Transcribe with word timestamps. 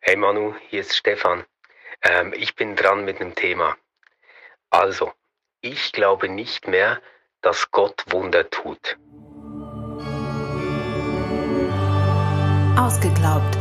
Hey 0.00 0.16
Manu, 0.16 0.54
hier 0.68 0.80
ist 0.82 0.94
Stefan. 0.96 1.44
Ähm, 2.02 2.32
ich 2.36 2.54
bin 2.54 2.76
dran 2.76 3.04
mit 3.04 3.20
einem 3.20 3.34
Thema. 3.34 3.76
Also, 4.70 5.12
ich 5.60 5.92
glaube 5.92 6.28
nicht 6.28 6.68
mehr, 6.68 7.00
dass 7.42 7.70
Gott 7.70 8.04
Wunder 8.10 8.48
tut. 8.50 8.96
Ausgeglaubt. 12.78 13.56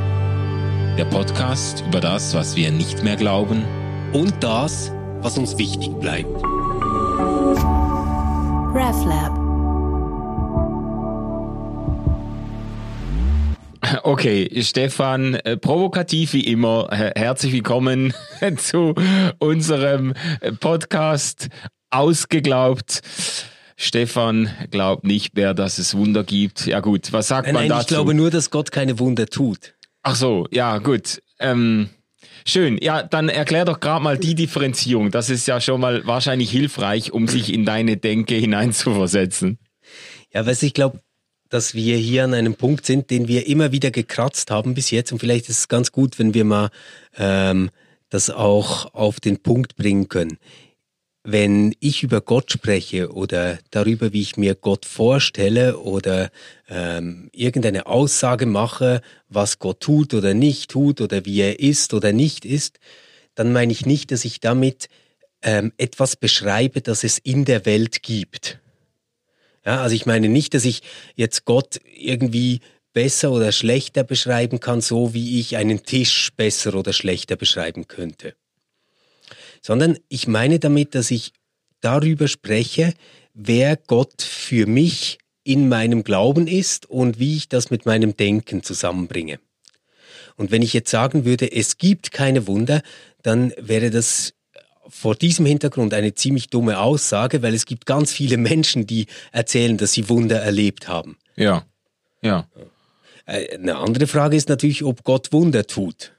Der 0.98 1.06
Podcast 1.06 1.84
über 1.88 2.00
das, 2.00 2.36
was 2.36 2.56
wir 2.56 2.72
nicht 2.72 3.04
mehr 3.04 3.16
glauben 3.16 3.66
und 4.14 4.44
das, 4.44 4.92
was 5.22 5.38
uns 5.38 5.58
wichtig 5.58 5.90
bleibt. 6.00 6.44
RefLab. 8.76 9.45
Okay, 14.04 14.50
Stefan, 14.62 15.36
äh, 15.36 15.58
provokativ 15.58 16.34
wie 16.34 16.42
immer, 16.42 16.88
herzlich 16.92 17.54
willkommen 17.54 18.14
zu 18.58 18.94
unserem 19.40 20.14
Podcast 20.60 21.50
Ausgeglaubt. 21.92 23.02
Stefan 23.78 24.50
glaubt 24.72 25.06
nicht 25.06 25.36
mehr, 25.36 25.54
dass 25.54 25.78
es 25.78 25.96
Wunder 25.96 26.24
gibt. 26.24 26.66
Ja 26.66 26.80
gut, 26.80 27.12
was 27.14 27.28
sagt 27.28 27.48
nein, 27.48 27.54
man 27.54 27.64
nein, 27.64 27.70
dazu? 27.70 27.82
Ich 27.82 27.88
glaube 27.88 28.14
nur, 28.14 28.32
dass 28.32 28.50
Gott 28.50 28.72
keine 28.72 29.00
Wunder 29.00 29.28
tut. 29.28 29.76
Ach 30.04 30.16
so, 30.16 30.48
ja 30.52 30.78
gut. 30.80 31.22
Ähm, 31.40 31.90
schön. 32.46 32.78
Ja, 32.82 33.04
dann 33.04 33.30
erklär 33.30 33.66
doch 33.66 33.80
gerade 33.80 34.04
mal 34.04 34.18
die 34.18 34.36
Differenzierung. 34.36 35.12
Das 35.12 35.30
ist 35.30 35.48
ja 35.48 35.62
schon 35.62 35.82
mal 35.82 36.06
wahrscheinlich 36.06 36.52
hilfreich, 36.52 37.12
um 37.12 37.28
sich 37.28 37.54
in 37.54 37.66
deine 37.66 37.98
Denke 37.98 38.36
hineinzuversetzen. 38.36 39.60
Ja, 40.34 40.46
was 40.46 40.64
ich 40.64 40.74
glaube, 40.74 41.00
dass 41.50 41.74
wir 41.74 41.98
hier 41.98 42.24
an 42.24 42.34
einem 42.34 42.56
Punkt 42.56 42.86
sind, 42.86 43.10
den 43.10 43.28
wir 43.28 43.48
immer 43.48 43.72
wieder 43.72 43.92
gekratzt 43.92 44.52
haben 44.52 44.74
bis 44.74 44.92
jetzt. 44.92 45.12
Und 45.12 45.20
vielleicht 45.20 45.50
ist 45.50 45.60
es 45.60 45.68
ganz 45.68 45.92
gut, 45.92 46.20
wenn 46.20 46.34
wir 46.34 46.46
mal 46.46 46.70
ähm, 47.18 47.70
das 48.10 48.30
auch 48.30 48.94
auf 48.94 49.20
den 49.20 49.38
Punkt 49.38 49.76
bringen 49.76 50.10
können. 50.10 50.38
Wenn 51.24 51.74
ich 51.80 52.04
über 52.04 52.22
Gott 52.22 52.52
spreche 52.52 53.12
oder 53.12 53.58
darüber, 53.72 54.14
wie 54.14 54.22
ich 54.22 54.38
mir 54.38 54.54
Gott 54.54 54.86
vorstelle 54.86 55.80
oder 55.80 56.30
ähm, 56.70 57.30
irgendeine 57.32 57.88
Aussage 57.88 58.46
mache, 58.46 59.02
was 59.28 59.58
Gott 59.58 59.80
tut 59.80 60.14
oder 60.14 60.36
nicht 60.36 60.70
tut 60.70 61.02
oder 61.02 61.26
wie 61.26 61.42
er 61.42 61.60
ist 61.60 61.96
oder 61.96 62.14
nicht 62.14 62.46
ist, 62.46 62.80
dann 63.34 63.52
meine 63.54 63.72
ich 63.72 63.88
nicht, 63.88 64.12
dass 64.12 64.24
ich 64.24 64.40
damit 64.40 64.88
ähm, 65.42 65.74
etwas 65.78 66.16
beschreibe, 66.16 66.82
das 66.82 67.04
es 67.04 67.18
in 67.18 67.44
der 67.44 67.66
Welt 67.66 68.04
gibt. 68.04 68.60
Ja, 69.66 69.82
also 69.82 69.96
ich 69.96 70.06
meine 70.06 70.30
nicht, 70.30 70.54
dass 70.54 70.66
ich 70.66 70.82
jetzt 71.16 71.46
Gott 71.46 71.80
irgendwie 71.96 72.62
besser 72.94 73.32
oder 73.32 73.52
schlechter 73.52 74.04
beschreiben 74.04 74.60
kann, 74.60 74.80
so 74.80 75.14
wie 75.14 75.40
ich 75.40 75.58
einen 75.58 75.84
Tisch 75.84 76.32
besser 76.38 76.76
oder 76.76 76.94
schlechter 76.94 77.36
beschreiben 77.36 77.88
könnte. 77.88 78.36
Sondern 79.62 79.98
ich 80.08 80.28
meine 80.28 80.60
damit, 80.60 80.96
dass 80.96 81.12
ich 81.12 81.34
darüber 81.82 82.28
spreche, 82.28 82.94
wer 83.34 83.76
Gott 83.76 84.22
für 84.22 84.66
mich 84.68 85.18
in 85.44 85.68
meinem 85.68 86.04
Glauben 86.04 86.48
ist 86.48 86.90
und 86.90 87.20
wie 87.20 87.36
ich 87.36 87.50
das 87.50 87.70
mit 87.70 87.86
meinem 87.86 88.16
Denken 88.16 88.64
zusammenbringe. 88.64 89.40
Und 90.38 90.52
wenn 90.52 90.62
ich 90.62 90.74
jetzt 90.74 90.92
sagen 90.92 91.26
würde, 91.26 91.52
es 91.52 91.78
gibt 91.78 92.12
keine 92.12 92.48
Wunder, 92.48 92.82
dann 93.22 93.54
wäre 93.58 93.90
das 93.90 94.34
vor 94.90 95.16
diesem 95.16 95.46
Hintergrund 95.46 95.94
eine 95.94 96.14
ziemlich 96.14 96.50
dumme 96.50 96.80
Aussage, 96.80 97.42
weil 97.42 97.54
es 97.54 97.66
gibt 97.66 97.86
ganz 97.86 98.12
viele 98.12 98.38
Menschen, 98.38 98.88
die 98.88 99.08
erzählen, 99.32 99.78
dass 99.78 99.94
sie 99.94 100.10
Wunder 100.10 100.40
erlebt 100.42 100.88
haben. 100.88 101.18
Ja, 101.36 101.64
ja. 102.22 102.48
Äh, 103.26 103.58
eine 103.58 103.78
andere 103.78 104.08
Frage 104.08 104.36
ist 104.36 104.50
natürlich, 104.50 104.84
ob 104.84 105.04
Gott 105.04 105.32
Wunder 105.32 105.66
tut. 105.66 106.12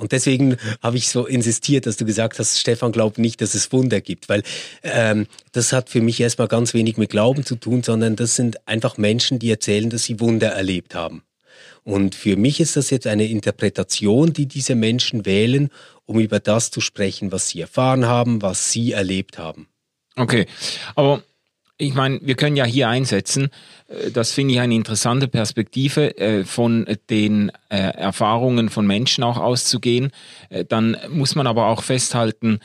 Und 0.00 0.12
deswegen 0.12 0.56
habe 0.82 0.96
ich 0.96 1.10
so 1.10 1.26
insistiert, 1.26 1.84
dass 1.84 1.98
du 1.98 2.06
gesagt 2.06 2.38
hast, 2.38 2.58
Stefan 2.58 2.90
glaubt 2.90 3.18
nicht, 3.18 3.42
dass 3.42 3.54
es 3.54 3.70
Wunder 3.70 4.00
gibt, 4.00 4.30
weil 4.30 4.42
ähm, 4.82 5.26
das 5.52 5.74
hat 5.74 5.90
für 5.90 6.00
mich 6.00 6.18
erstmal 6.20 6.48
ganz 6.48 6.72
wenig 6.72 6.96
mit 6.96 7.10
Glauben 7.10 7.44
zu 7.44 7.54
tun, 7.56 7.82
sondern 7.82 8.16
das 8.16 8.34
sind 8.34 8.66
einfach 8.66 8.96
Menschen, 8.96 9.38
die 9.38 9.50
erzählen, 9.50 9.90
dass 9.90 10.04
sie 10.04 10.18
Wunder 10.18 10.48
erlebt 10.48 10.94
haben. 10.94 11.22
Und 11.84 12.14
für 12.14 12.36
mich 12.36 12.60
ist 12.60 12.76
das 12.76 12.90
jetzt 12.90 13.06
eine 13.06 13.26
Interpretation, 13.26 14.32
die 14.32 14.46
diese 14.46 14.74
Menschen 14.74 15.26
wählen, 15.26 15.70
um 16.06 16.18
über 16.18 16.40
das 16.40 16.70
zu 16.70 16.80
sprechen, 16.80 17.32
was 17.32 17.48
sie 17.48 17.60
erfahren 17.60 18.06
haben, 18.06 18.42
was 18.42 18.70
sie 18.72 18.92
erlebt 18.92 19.38
haben. 19.38 19.68
Okay, 20.16 20.46
aber 20.94 21.22
ich 21.80 21.94
meine, 21.94 22.20
wir 22.22 22.34
können 22.34 22.56
ja 22.56 22.64
hier 22.64 22.88
einsetzen, 22.88 23.48
äh, 23.88 24.10
das 24.10 24.32
finde 24.32 24.54
ich 24.54 24.60
eine 24.60 24.74
interessante 24.74 25.28
Perspektive, 25.28 26.16
äh, 26.18 26.44
von 26.44 26.86
den 27.08 27.50
äh, 27.70 27.76
Erfahrungen 27.76 28.68
von 28.68 28.86
Menschen 28.86 29.24
auch 29.24 29.38
auszugehen. 29.38 30.10
Dann 30.68 30.96
muss 31.08 31.36
man 31.36 31.46
aber 31.46 31.66
auch 31.68 31.82
festhalten, 31.82 32.58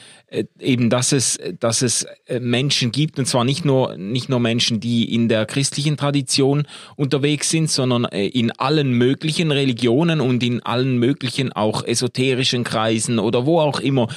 eben, 0.60 0.90
dass 0.90 1.12
es, 1.12 1.38
dass 1.60 1.84
es 1.84 2.08
Menschen 2.40 2.92
gibt, 2.92 3.20
und 3.20 3.28
zwar 3.28 3.44
nicht 3.44 3.64
nur, 3.64 3.96
nicht 3.98 4.28
nur 4.28 4.40
Menschen, 4.40 4.80
die 4.80 5.14
in 5.14 5.30
der 5.30 5.46
christlichen 5.46 5.96
Tradition 5.96 6.68
unterwegs 6.96 7.52
sind, 7.52 7.70
sondern 7.70 8.06
in 8.06 8.52
allen 8.52 8.94
möglichen 8.94 9.52
Religionen 9.52 10.20
und 10.20 10.42
in 10.42 10.64
allen 10.64 10.98
möglichen 10.98 11.54
auch 11.54 11.86
esoterischen 11.86 12.64
Kreisen 12.64 13.20
oder 13.20 13.46
wo 13.46 13.60
auch 13.60 13.80
immer. 13.80 14.08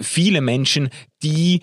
Viele 0.00 0.40
Menschen, 0.40 0.88
die 1.22 1.60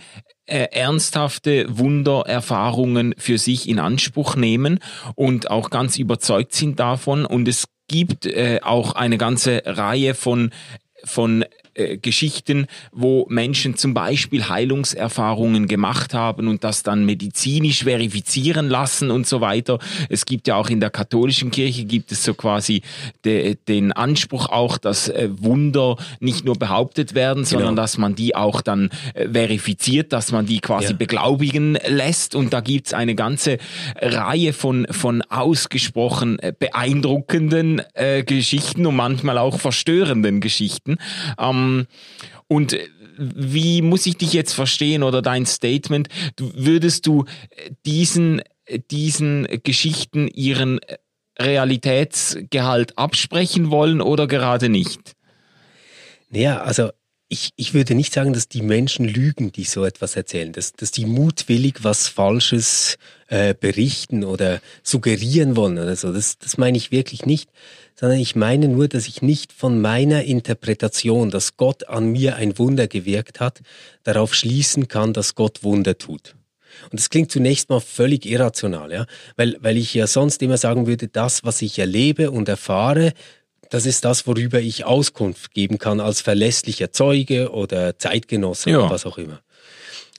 äh, 0.52 0.68
ernsthafte 0.72 1.66
Wundererfahrungen 1.78 3.16
für 3.18 3.38
sich 3.38 3.70
in 3.70 3.80
Anspruch 3.80 4.36
nehmen 4.36 4.80
und 5.16 5.50
auch 5.50 5.70
ganz 5.70 5.98
überzeugt 5.98 6.54
sind 6.54 6.80
davon. 6.80 7.26
Und 7.26 7.48
es 7.48 7.68
gibt 7.88 8.26
äh, 8.26 8.60
auch 8.62 8.94
eine 8.94 9.18
ganze 9.18 9.64
Reihe 9.66 10.14
von 10.14 10.52
von 11.04 11.46
äh, 11.82 11.98
Geschichten, 11.98 12.68
wo 12.92 13.26
Menschen 13.30 13.76
zum 13.76 13.94
Beispiel 13.94 14.48
Heilungserfahrungen 14.50 15.68
gemacht 15.68 16.14
haben 16.14 16.48
und 16.48 16.64
das 16.64 16.84
dann 16.84 17.06
medizinisch 17.06 17.84
verifizieren 17.84 18.70
lassen 18.70 19.12
und 19.12 19.28
so 19.28 19.42
weiter. 19.42 19.80
Es 20.10 20.26
gibt 20.26 20.48
ja 20.48 20.56
auch 20.56 20.70
in 20.70 20.80
der 20.80 20.90
katholischen 20.90 21.52
Kirche 21.52 21.86
gibt 21.86 22.12
es 22.12 22.24
so 22.24 22.34
quasi 22.34 22.82
de, 23.26 23.58
den 23.68 23.92
Anspruch 23.92 24.50
auch, 24.50 24.78
dass 24.78 25.10
äh, 25.10 25.30
Wunder 25.32 25.98
nicht 26.20 26.46
nur 26.46 26.56
behauptet 26.56 27.16
werden, 27.16 27.46
sondern 27.46 27.70
genau. 27.70 27.82
dass 27.82 27.98
man 27.98 28.16
die 28.16 28.36
auch 28.36 28.62
dann 28.62 28.90
äh, 29.14 29.28
verifiziert, 29.28 30.14
dass 30.14 30.32
man 30.32 30.46
die 30.46 30.60
quasi 30.60 30.92
ja. 30.92 30.94
beglaubigen 30.94 31.78
lässt. 31.88 32.36
Und 32.36 32.54
da 32.54 32.62
gibt's 32.62 32.94
eine 32.94 33.16
ganze 33.16 33.58
Reihe 34.00 34.54
von, 34.54 34.88
von 34.90 35.22
ausgesprochen 35.24 36.40
äh, 36.40 36.54
beeindruckenden 36.58 37.82
äh, 37.94 38.24
Geschichten 38.24 38.86
und 38.86 38.96
manchmal 38.96 39.38
auch 39.38 39.60
verstörenden 39.60 40.42
Geschichten. 40.42 40.98
Ähm, 41.40 41.71
ähm, 41.80 41.88
und 42.48 42.78
wie 43.18 43.82
muss 43.82 44.06
ich 44.06 44.18
dich 44.18 44.34
jetzt 44.34 44.54
verstehen 44.54 45.04
oder 45.04 45.22
dein 45.22 45.46
Statement? 45.46 46.10
Würdest 46.38 47.06
du 47.06 47.26
diesen, 47.86 48.42
diesen 48.90 49.48
Geschichten 49.64 50.28
ihren 50.28 50.80
Realitätsgehalt 51.40 52.98
absprechen 52.98 53.70
wollen 53.70 54.02
oder 54.02 54.28
gerade 54.28 54.70
nicht? 54.70 55.14
Naja, 56.30 56.62
also 56.62 56.90
ich, 57.32 57.52
ich 57.56 57.74
würde 57.74 57.96
nicht 57.96 58.14
sagen, 58.14 58.34
dass 58.34 58.50
die 58.50 58.62
Menschen 58.62 59.06
lügen, 59.06 59.54
die 59.54 59.64
so 59.64 59.86
etwas 59.86 60.18
erzählen, 60.18 60.52
dass, 60.52 60.74
dass 60.74 60.92
die 60.92 61.06
mutwillig 61.06 61.82
was 61.82 62.10
Falsches 62.10 62.98
äh, 63.28 63.56
berichten 63.58 64.26
oder 64.26 64.60
suggerieren 64.84 65.56
wollen 65.56 65.80
oder 65.80 65.96
so. 65.96 66.12
Das, 66.12 66.38
das 66.40 66.58
meine 66.58 66.78
ich 66.78 66.92
wirklich 66.92 67.26
nicht, 67.26 67.50
sondern 67.96 68.20
ich 68.20 68.36
meine 68.36 68.68
nur, 68.68 68.90
dass 68.90 69.08
ich 69.08 69.22
nicht 69.22 69.54
von 69.54 69.80
meiner 69.80 70.26
Interpretation, 70.26 71.32
dass 71.32 71.56
Gott 71.56 71.88
an 71.88 72.12
mir 72.12 72.36
ein 72.36 72.60
Wunder 72.60 72.90
gewirkt 72.90 73.40
hat, 73.40 73.62
darauf 74.04 74.34
schließen 74.36 74.90
kann, 74.90 75.14
dass 75.14 75.34
Gott 75.34 75.64
Wunder 75.64 75.98
tut. 75.98 76.36
Und 76.90 77.00
das 77.00 77.10
klingt 77.10 77.32
zunächst 77.32 77.70
mal 77.70 77.80
völlig 77.80 78.26
irrational, 78.26 78.92
ja, 78.92 79.06
weil, 79.38 79.56
weil 79.62 79.78
ich 79.78 79.94
ja 79.94 80.06
sonst 80.06 80.42
immer 80.42 80.58
sagen 80.58 80.86
würde, 80.86 81.08
das, 81.08 81.46
was 81.46 81.62
ich 81.62 81.80
erlebe 81.80 82.30
und 82.30 82.50
erfahre, 82.50 83.14
das 83.72 83.86
ist 83.86 84.06
das, 84.06 84.28
worüber 84.28 84.60
ich 84.60 84.86
Auskunft 84.86 85.54
geben 85.54 85.80
kann 85.80 86.00
als 86.00 86.22
verlässlicher 86.22 86.92
Zeuge 86.92 87.52
oder 87.52 87.98
Zeitgenosse 87.98 88.70
ja. 88.70 88.80
oder 88.80 88.92
was 88.92 89.06
auch 89.06 89.18
immer. 89.18 89.42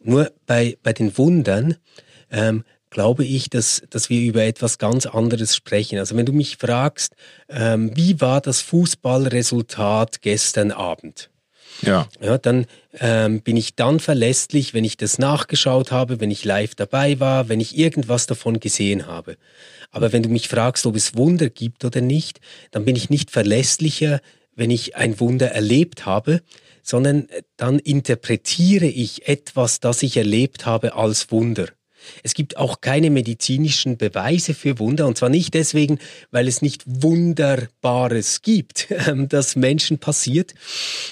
Nur 0.02 0.32
bei, 0.46 0.78
bei 0.82 0.92
den 0.92 1.16
Wundern 1.16 1.76
ähm, 2.30 2.64
glaube 2.90 3.24
ich, 3.24 3.50
dass, 3.50 3.82
dass 3.90 4.08
wir 4.10 4.20
über 4.22 4.42
etwas 4.42 4.78
ganz 4.78 5.06
anderes 5.06 5.54
sprechen. 5.54 5.98
Also 5.98 6.16
wenn 6.16 6.26
du 6.26 6.32
mich 6.32 6.56
fragst, 6.56 7.14
ähm, 7.48 7.94
wie 7.94 8.20
war 8.20 8.40
das 8.40 8.62
Fußballresultat 8.62 10.22
gestern 10.22 10.70
Abend? 10.72 11.30
Ja. 11.82 12.08
ja 12.20 12.38
dann 12.38 12.66
ähm, 13.00 13.42
bin 13.42 13.56
ich 13.56 13.76
dann 13.76 14.00
verlässlich, 14.00 14.72
wenn 14.72 14.84
ich 14.84 14.96
das 14.96 15.18
nachgeschaut 15.18 15.92
habe, 15.92 16.20
wenn 16.20 16.30
ich 16.30 16.44
live 16.44 16.74
dabei 16.74 17.20
war, 17.20 17.48
wenn 17.48 17.60
ich 17.60 17.76
irgendwas 17.76 18.26
davon 18.26 18.60
gesehen 18.60 19.06
habe. 19.06 19.36
Aber 19.92 20.12
wenn 20.12 20.22
du 20.22 20.28
mich 20.28 20.48
fragst, 20.48 20.84
ob 20.86 20.96
es 20.96 21.14
Wunder 21.14 21.48
gibt 21.48 21.84
oder 21.84 22.00
nicht, 22.00 22.40
dann 22.70 22.84
bin 22.84 22.96
ich 22.96 23.10
nicht 23.10 23.30
verlässlicher, 23.30 24.20
wenn 24.56 24.70
ich 24.70 24.96
ein 24.96 25.20
Wunder 25.20 25.52
erlebt 25.52 26.06
habe, 26.06 26.42
sondern 26.82 27.28
dann 27.56 27.78
interpretiere 27.78 28.86
ich 28.86 29.28
etwas, 29.28 29.80
das 29.80 30.02
ich 30.02 30.16
erlebt 30.16 30.66
habe, 30.66 30.94
als 30.94 31.30
Wunder. 31.30 31.66
Es 32.22 32.34
gibt 32.34 32.56
auch 32.56 32.80
keine 32.80 33.10
medizinischen 33.10 33.96
Beweise 33.96 34.54
für 34.54 34.78
Wunder. 34.78 35.06
Und 35.06 35.16
zwar 35.16 35.28
nicht 35.28 35.54
deswegen, 35.54 35.98
weil 36.30 36.48
es 36.48 36.62
nicht 36.62 36.82
Wunderbares 36.86 38.42
gibt, 38.42 38.88
ähm, 39.06 39.28
das 39.28 39.54
Menschen 39.54 39.98
passiert, 39.98 40.54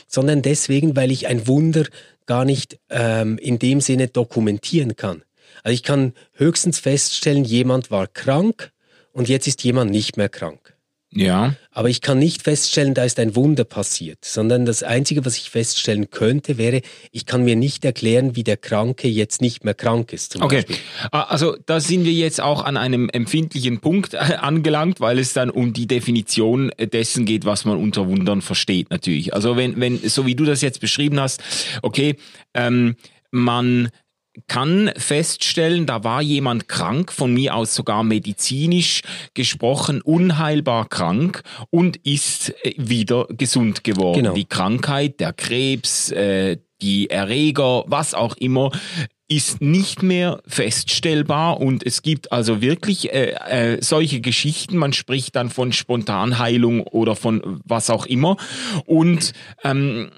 sondern 0.08 0.42
deswegen, 0.42 0.96
weil 0.96 1.12
ich 1.12 1.28
ein 1.28 1.46
Wunder 1.46 1.84
gar 2.26 2.44
nicht 2.44 2.78
ähm, 2.90 3.38
in 3.38 3.58
dem 3.58 3.80
Sinne 3.80 4.08
dokumentieren 4.08 4.96
kann. 4.96 5.22
Also 5.62 5.74
ich 5.74 5.82
kann 5.82 6.12
höchstens 6.34 6.78
feststellen, 6.78 7.44
jemand 7.44 7.90
war 7.90 8.06
krank 8.06 8.72
und 9.12 9.28
jetzt 9.28 9.46
ist 9.46 9.62
jemand 9.64 9.90
nicht 9.90 10.16
mehr 10.16 10.28
krank. 10.28 10.76
Ja. 11.12 11.54
Aber 11.72 11.88
ich 11.88 12.02
kann 12.02 12.20
nicht 12.20 12.42
feststellen, 12.42 12.94
da 12.94 13.02
ist 13.04 13.18
ein 13.18 13.34
Wunder 13.34 13.64
passiert, 13.64 14.24
sondern 14.24 14.64
das 14.64 14.84
Einzige, 14.84 15.24
was 15.24 15.36
ich 15.36 15.50
feststellen 15.50 16.10
könnte, 16.10 16.56
wäre, 16.56 16.82
ich 17.10 17.26
kann 17.26 17.42
mir 17.42 17.56
nicht 17.56 17.84
erklären, 17.84 18.36
wie 18.36 18.44
der 18.44 18.56
Kranke 18.56 19.08
jetzt 19.08 19.40
nicht 19.40 19.64
mehr 19.64 19.74
krank 19.74 20.12
ist. 20.12 20.40
okay, 20.40 20.56
Beispiel. 20.56 20.76
Ah, 21.10 21.22
also 21.22 21.56
da 21.66 21.80
sind 21.80 22.04
wir 22.04 22.12
jetzt 22.12 22.40
auch 22.40 22.64
an 22.64 22.76
einem 22.76 23.08
empfindlichen 23.08 23.80
Punkt 23.80 24.14
äh, 24.14 24.18
angelangt, 24.18 25.00
weil 25.00 25.18
es 25.18 25.32
dann 25.32 25.50
um 25.50 25.72
die 25.72 25.88
Definition 25.88 26.70
dessen 26.78 27.24
geht, 27.24 27.44
was 27.44 27.64
man 27.64 27.76
unter 27.76 28.06
Wundern 28.06 28.40
versteht 28.40 28.90
natürlich. 28.90 29.34
Also 29.34 29.56
wenn, 29.56 29.80
wenn 29.80 29.98
so 29.98 30.26
wie 30.26 30.36
du 30.36 30.44
das 30.44 30.60
jetzt 30.60 30.80
beschrieben 30.80 31.18
hast, 31.18 31.42
okay, 31.82 32.16
ähm, 32.54 32.94
man 33.32 33.90
kann 34.46 34.92
feststellen, 34.96 35.86
da 35.86 36.04
war 36.04 36.22
jemand 36.22 36.68
krank, 36.68 37.12
von 37.12 37.34
mir 37.34 37.54
aus 37.54 37.74
sogar 37.74 38.04
medizinisch 38.04 39.02
gesprochen, 39.34 40.02
unheilbar 40.02 40.88
krank 40.88 41.42
und 41.70 41.96
ist 41.98 42.54
äh, 42.64 42.74
wieder 42.76 43.26
gesund 43.30 43.84
geworden. 43.84 44.22
Genau. 44.22 44.34
Die 44.34 44.44
Krankheit, 44.44 45.20
der 45.20 45.32
Krebs, 45.32 46.10
äh, 46.12 46.58
die 46.80 47.10
Erreger, 47.10 47.84
was 47.86 48.14
auch 48.14 48.36
immer, 48.36 48.70
ist 49.28 49.60
nicht 49.60 50.02
mehr 50.02 50.42
feststellbar 50.46 51.60
und 51.60 51.86
es 51.86 52.02
gibt 52.02 52.32
also 52.32 52.60
wirklich 52.60 53.12
äh, 53.12 53.36
äh, 53.48 53.78
solche 53.80 54.20
Geschichten. 54.20 54.76
Man 54.76 54.92
spricht 54.92 55.36
dann 55.36 55.50
von 55.50 55.72
Spontanheilung 55.72 56.82
oder 56.82 57.14
von 57.14 57.60
was 57.64 57.90
auch 57.90 58.06
immer 58.06 58.36
und 58.86 59.32
ähm, 59.62 60.10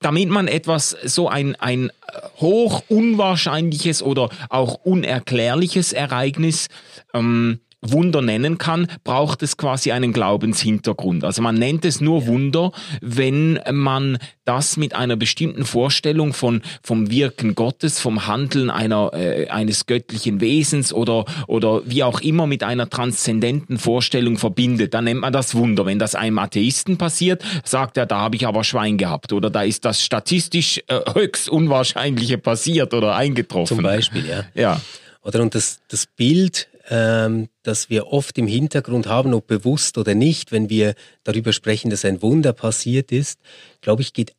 damit 0.00 0.28
man 0.28 0.48
etwas 0.48 0.90
so 1.04 1.28
ein, 1.28 1.56
ein 1.56 1.90
hoch 2.36 2.84
unwahrscheinliches 2.88 4.02
oder 4.02 4.30
auch 4.48 4.74
unerklärliches 4.84 5.92
Ereignis 5.92 6.68
ähm, 7.14 7.60
Wunder 7.82 8.22
nennen 8.22 8.58
kann, 8.58 8.88
braucht 9.04 9.42
es 9.42 9.56
quasi 9.56 9.92
einen 9.92 10.12
Glaubenshintergrund. 10.12 11.24
Also 11.24 11.42
man 11.42 11.56
nennt 11.56 11.84
es 11.84 12.00
nur 12.00 12.22
ja. 12.22 12.26
Wunder, 12.26 12.72
wenn 13.00 13.60
man 13.70 14.18
das 14.44 14.76
mit 14.76 14.94
einer 14.94 15.16
bestimmten 15.16 15.64
Vorstellung 15.64 16.32
von 16.32 16.62
vom 16.82 17.10
Wirken 17.10 17.54
Gottes, 17.54 18.00
vom 18.00 18.26
Handeln 18.26 18.70
einer 18.70 19.12
äh, 19.12 19.48
eines 19.48 19.86
göttlichen 19.86 20.40
Wesens 20.40 20.92
oder 20.92 21.24
oder 21.46 21.82
wie 21.84 22.02
auch 22.02 22.20
immer 22.20 22.46
mit 22.46 22.62
einer 22.62 22.88
transzendenten 22.88 23.78
Vorstellung 23.78 24.38
verbindet. 24.38 24.94
Dann 24.94 25.04
nennt 25.04 25.20
man 25.20 25.32
das 25.32 25.54
Wunder. 25.54 25.86
Wenn 25.86 25.98
das 25.98 26.14
einem 26.14 26.38
Atheisten 26.38 26.96
passiert, 26.96 27.44
sagt 27.64 27.96
er, 27.96 28.06
da 28.06 28.20
habe 28.20 28.36
ich 28.36 28.46
aber 28.46 28.64
Schwein 28.64 28.96
gehabt 28.98 29.32
oder 29.32 29.50
da 29.50 29.62
ist 29.62 29.84
das 29.84 30.02
statistisch 30.02 30.82
äh, 30.88 31.00
höchst 31.14 31.48
unwahrscheinliche 31.48 32.38
passiert 32.38 32.94
oder 32.94 33.16
eingetroffen. 33.16 33.76
Zum 33.76 33.82
Beispiel, 33.82 34.26
ja. 34.26 34.44
Ja. 34.54 34.80
Oder 35.22 35.42
und 35.42 35.54
das, 35.54 35.80
das 35.88 36.06
Bild 36.06 36.68
ähm, 36.88 37.48
das 37.62 37.90
wir 37.90 38.08
oft 38.08 38.38
im 38.38 38.46
Hintergrund 38.46 39.06
haben, 39.06 39.34
ob 39.34 39.46
bewusst 39.46 39.98
oder 39.98 40.14
nicht, 40.14 40.52
wenn 40.52 40.70
wir 40.70 40.94
darüber 41.24 41.52
sprechen, 41.52 41.90
dass 41.90 42.04
ein 42.04 42.22
Wunder 42.22 42.52
passiert 42.52 43.12
ist, 43.12 43.40
glaube 43.80 44.02
ich, 44.02 44.12
geht 44.12 44.34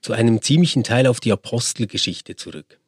zu 0.00 0.12
einem 0.12 0.40
ziemlichen 0.40 0.84
Teil 0.84 1.06
auf 1.06 1.20
die 1.20 1.32
Apostelgeschichte 1.32 2.36
zurück. 2.36 2.78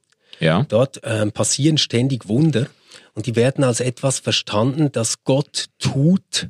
Ja. 0.41 0.65
Dort 0.69 1.01
ähm, 1.05 1.33
passieren 1.33 1.79
ständig 1.79 2.29
Wunder 2.29 2.69
und 3.15 3.27
die 3.27 3.37
werden 3.37 3.65
als 3.65 3.81
etwas 3.81 4.19
verstanden, 4.19 4.91
das 4.93 5.25
Gott 5.25 5.67
tut, 5.79 6.49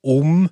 um 0.00 0.50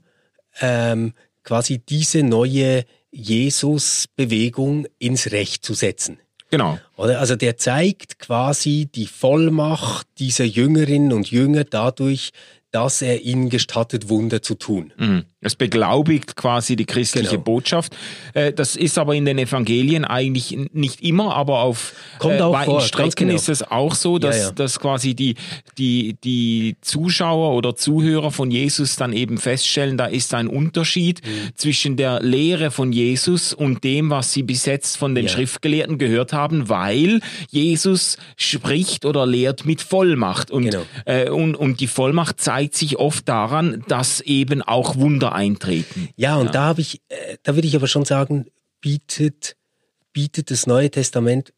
ähm, 0.61 1.13
quasi 1.43 1.79
diese 1.79 2.23
neue 2.23 2.85
Jesus-Bewegung 3.11 4.87
ins 4.99 5.31
Recht 5.31 5.65
zu 5.65 5.75
setzen. 5.75 6.19
Genau. 6.55 6.79
Oder? 6.97 7.19
Also 7.19 7.35
der 7.35 7.57
zeigt 7.57 8.21
quasi 8.21 8.89
die 8.95 9.09
Vollmacht 9.09 10.07
dieser 10.19 10.45
Jüngerinnen 10.45 11.13
und 11.13 11.29
Jünger 11.29 11.65
dadurch, 11.65 12.31
dass 12.75 13.03
er 13.03 13.23
ihnen 13.23 13.51
gestattet, 13.51 14.09
Wunder 14.09 14.43
zu 14.43 14.57
tun. 14.57 14.93
Mhm. 14.97 15.25
Es 15.41 15.55
beglaubigt 15.55 16.35
quasi 16.37 16.75
die 16.75 16.87
christliche 16.87 17.33
genau. 17.33 17.43
Botschaft. 17.43 17.95
Äh, 18.33 18.53
das 18.53 18.75
ist 18.75 18.99
aber 18.99 19.15
in 19.15 19.27
den 19.27 19.39
Evangelien 19.39 20.05
eigentlich 20.05 20.57
nicht 20.73 21.03
immer, 21.03 21.37
aber 21.37 21.61
auf 21.61 21.93
Kommt 22.19 22.41
äh, 22.41 22.41
auch 22.41 22.55
weiten 22.55 22.71
vor, 22.71 22.81
Strecken 22.81 23.29
genau. 23.29 23.37
ist 23.37 23.49
es 23.49 23.63
auch 23.63 23.95
so, 23.95 24.19
dass, 24.19 24.39
ja, 24.39 24.43
ja. 24.45 24.51
dass 24.53 24.81
quasi 24.81 25.15
die, 25.15 25.37
die, 25.77 26.17
die 26.25 26.77
Zuschauer 26.81 27.55
oder 27.55 27.77
Zuhörer 27.77 28.33
von 28.33 28.51
Jesus 28.51 28.97
dann 28.97 29.13
eben 29.13 29.37
feststellen, 29.37 29.99
da 29.99 30.07
ist 30.07 30.33
ein 30.35 30.49
Unterschied 30.49 31.21
mhm. 31.25 31.51
zwischen 31.55 31.97
der 31.97 32.21
Lehre 32.23 32.71
von 32.71 32.91
Jesus 32.93 33.53
und 33.53 33.85
dem, 33.85 34.11
was 34.11 34.33
sie 34.33 34.43
bis 34.43 34.65
jetzt 34.65 34.97
von 34.97 35.15
den 35.15 35.27
ja. 35.27 35.31
Schriftgelehrten 35.31 35.99
gehört 35.99 36.33
haben, 36.33 36.71
weil 36.71 37.21
Jesus 37.51 38.17
spricht 38.37 39.05
oder 39.05 39.27
lehrt 39.27 39.67
mit 39.67 39.83
Vollmacht. 39.83 40.51
Und, 40.51 40.71
genau. 40.71 40.83
äh, 41.05 41.29
und, 41.29 41.55
und 41.55 41.81
die 41.81 41.87
Vollmacht 41.87 42.41
zeigt 42.41 42.64
sich 42.73 42.99
oft 42.99 43.29
daran, 43.29 43.85
dass 43.89 44.21
eben 44.21 44.63
auch 44.63 44.97
Wunder 44.97 45.35
eintreten. 45.35 46.09
Ja, 46.17 46.37
und 46.37 46.47
ja. 46.47 46.53
da 46.53 46.63
habe 46.65 46.81
ich, 46.81 47.03
äh, 47.09 47.37
da 47.43 47.55
würde 47.55 47.69
ich 47.69 47.77
aber 47.77 47.87
schon 47.87 48.05
sagen, 48.05 48.47
bietet, 48.81 49.57
bietet 50.13 50.51
das 50.51 50.67
Neue 50.67 50.91
Testament 50.91 51.53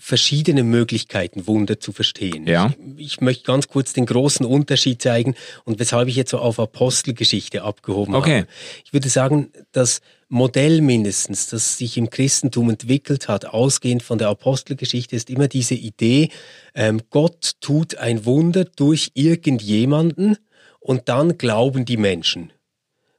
verschiedene 0.00 0.64
Möglichkeiten, 0.64 1.46
Wunder 1.46 1.78
zu 1.78 1.92
verstehen. 1.92 2.46
Ja. 2.46 2.72
Ich, 2.96 3.06
ich, 3.06 3.20
möchte 3.20 3.44
ganz 3.44 3.68
kurz 3.68 3.92
den 3.92 4.06
großen 4.06 4.46
Unterschied 4.46 5.02
zeigen 5.02 5.34
und 5.64 5.78
weshalb 5.78 6.08
ich 6.08 6.16
jetzt 6.16 6.30
so 6.30 6.38
auf 6.38 6.58
Apostelgeschichte 6.58 7.62
abgehoben 7.62 8.14
okay. 8.14 8.40
habe. 8.40 8.48
Ich 8.84 8.92
würde 8.94 9.10
sagen, 9.10 9.52
das 9.72 10.00
Modell 10.30 10.80
mindestens, 10.80 11.48
das 11.48 11.76
sich 11.76 11.98
im 11.98 12.08
Christentum 12.08 12.70
entwickelt 12.70 13.28
hat, 13.28 13.44
ausgehend 13.44 14.02
von 14.02 14.16
der 14.16 14.28
Apostelgeschichte, 14.28 15.16
ist 15.16 15.28
immer 15.28 15.48
diese 15.48 15.74
Idee, 15.74 16.30
ähm, 16.74 17.02
Gott 17.10 17.56
tut 17.60 17.96
ein 17.96 18.24
Wunder 18.24 18.64
durch 18.64 19.10
irgendjemanden 19.14 20.38
und 20.78 21.10
dann 21.10 21.36
glauben 21.36 21.84
die 21.84 21.98
Menschen 21.98 22.52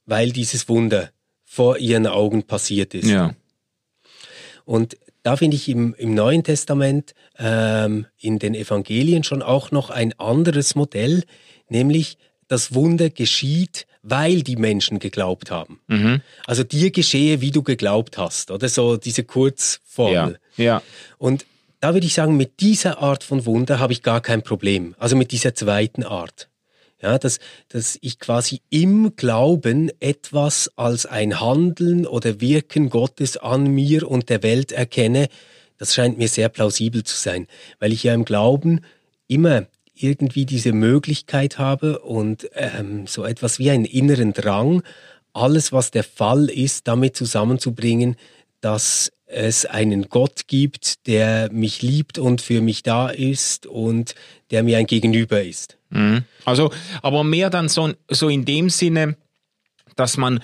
weil 0.06 0.32
dieses 0.32 0.68
Wunder 0.70 1.12
vor 1.44 1.78
ihren 1.78 2.08
Augen 2.08 2.44
passiert 2.44 2.94
ist. 2.94 3.10
Ja. 3.10 3.34
Und 4.66 4.98
da 5.24 5.38
finde 5.38 5.56
ich 5.56 5.70
im, 5.70 5.94
im, 5.96 6.14
Neuen 6.14 6.44
Testament, 6.44 7.14
ähm, 7.38 8.06
in 8.18 8.40
den 8.40 8.56
Evangelien 8.56 9.24
schon 9.24 9.42
auch 9.42 9.72
noch 9.72 9.90
ein 9.90 10.18
anderes 10.20 10.76
Modell, 10.76 11.24
nämlich 11.70 12.18
das 12.48 12.74
Wunder 12.74 13.10
geschieht, 13.10 13.88
weil 14.04 14.42
die 14.42 14.56
Menschen 14.56 15.00
geglaubt 15.00 15.52
haben. 15.52 15.80
Mhm. 15.88 16.22
Also 16.46 16.64
dir 16.64 16.92
geschehe, 16.92 17.42
wie 17.42 17.52
du 17.52 17.64
geglaubt 17.64 18.18
hast, 18.18 18.52
oder 18.52 18.68
so 18.70 18.98
diese 18.98 19.24
Kurzformel. 19.24 20.40
Ja. 20.58 20.64
ja. 20.64 20.82
Und 21.18 21.46
da 21.80 21.94
würde 21.94 22.06
ich 22.06 22.14
sagen, 22.14 22.38
mit 22.38 22.60
dieser 22.62 23.00
Art 23.00 23.24
von 23.24 23.46
Wunder 23.46 23.80
habe 23.80 23.94
ich 23.94 24.04
gar 24.04 24.22
kein 24.22 24.44
Problem. 24.44 24.96
Also 25.00 25.16
mit 25.16 25.32
dieser 25.32 25.56
zweiten 25.56 26.04
Art. 26.04 26.48
Ja, 27.02 27.18
dass, 27.18 27.40
dass 27.70 27.98
ich 28.02 28.20
quasi 28.20 28.62
im 28.70 29.16
Glauben 29.16 29.92
etwas 30.00 30.70
als 30.76 31.08
ein 31.08 31.40
Handeln 31.42 32.06
oder 32.06 32.40
Wirken 32.40 32.92
Gottes 32.92 33.38
an 33.38 33.66
mir 33.72 34.08
und 34.08 34.30
der 34.30 34.44
Welt 34.44 34.72
erkenne, 34.72 35.28
das 35.80 35.96
scheint 35.96 36.20
mir 36.20 36.28
sehr 36.28 36.48
plausibel 36.48 37.04
zu 37.04 37.16
sein, 37.16 37.48
weil 37.80 37.92
ich 37.92 38.04
ja 38.04 38.14
im 38.14 38.24
Glauben 38.24 38.82
immer 39.28 39.66
irgendwie 40.04 40.46
diese 40.46 40.74
Möglichkeit 40.74 41.58
habe 41.58 42.00
und 42.00 42.50
ähm, 42.54 43.08
so 43.08 43.24
etwas 43.24 43.60
wie 43.60 43.72
einen 43.72 43.86
inneren 43.86 44.34
Drang, 44.34 44.84
alles, 45.34 45.72
was 45.72 45.92
der 45.92 46.04
Fall 46.04 46.50
ist, 46.50 46.88
damit 46.88 47.16
zusammenzubringen, 47.16 48.16
dass 48.60 49.12
es 49.26 49.66
einen 49.66 50.10
Gott 50.10 50.48
gibt, 50.48 51.08
der 51.08 51.52
mich 51.52 51.82
liebt 51.82 52.20
und 52.20 52.42
für 52.42 52.62
mich 52.62 52.84
da 52.84 53.10
ist 53.10 53.66
und 53.66 54.14
der 54.52 54.64
mir 54.64 54.78
ein 54.78 54.88
Gegenüber 54.88 55.42
ist. 55.42 55.78
Mhm. 55.90 56.24
Also, 56.46 56.72
aber 57.02 57.24
mehr 57.24 57.50
dann 57.50 57.70
so, 57.70 57.94
so 58.10 58.30
in 58.30 58.46
dem 58.46 58.70
Sinne, 58.70 59.16
dass 59.96 60.18
man 60.18 60.42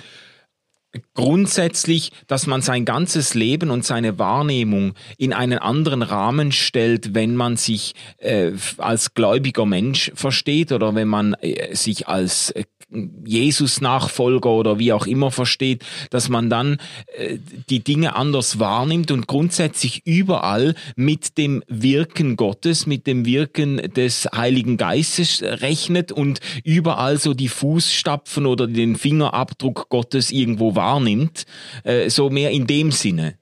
grundsätzlich, 1.13 2.11
dass 2.27 2.47
man 2.47 2.61
sein 2.61 2.85
ganzes 2.85 3.33
Leben 3.33 3.69
und 3.69 3.85
seine 3.85 4.19
Wahrnehmung 4.19 4.93
in 5.17 5.33
einen 5.33 5.59
anderen 5.59 6.01
Rahmen 6.01 6.51
stellt, 6.51 7.13
wenn 7.15 7.35
man 7.35 7.57
sich 7.57 7.95
äh, 8.17 8.51
als 8.77 9.13
gläubiger 9.13 9.65
Mensch 9.65 10.11
versteht 10.15 10.71
oder 10.71 10.95
wenn 10.95 11.07
man 11.07 11.33
äh, 11.35 11.75
sich 11.75 12.07
als 12.07 12.51
äh, 12.51 12.63
Jesus-Nachfolger 12.89 14.49
oder 14.49 14.79
wie 14.79 14.93
auch 14.93 15.07
immer 15.07 15.29
versteht, 15.29 15.83
dass 16.09 16.29
man 16.29 16.49
dann 16.49 16.77
äh, 17.17 17.37
die 17.69 17.83
Dinge 17.83 18.15
anders 18.15 18.59
wahrnimmt 18.59 19.11
und 19.11 19.27
grundsätzlich 19.27 20.05
überall 20.05 20.73
mit 20.95 21.37
dem 21.37 21.63
Wirken 21.67 22.37
Gottes, 22.37 22.85
mit 22.85 23.05
dem 23.05 23.25
Wirken 23.25 23.77
des 23.93 24.27
Heiligen 24.33 24.77
Geistes 24.77 25.43
rechnet 25.43 26.13
und 26.13 26.39
überall 26.63 27.17
so 27.17 27.33
die 27.33 27.49
Fußstapfen 27.49 28.45
oder 28.45 28.67
den 28.67 28.95
Fingerabdruck 28.95 29.89
Gottes 29.89 30.31
irgendwo 30.31 30.75
wahrnimmt, 30.75 31.45
äh, 31.83 32.09
so 32.09 32.29
mehr 32.29 32.51
in 32.51 32.67
dem 32.67 32.91
Sinne. 32.91 33.37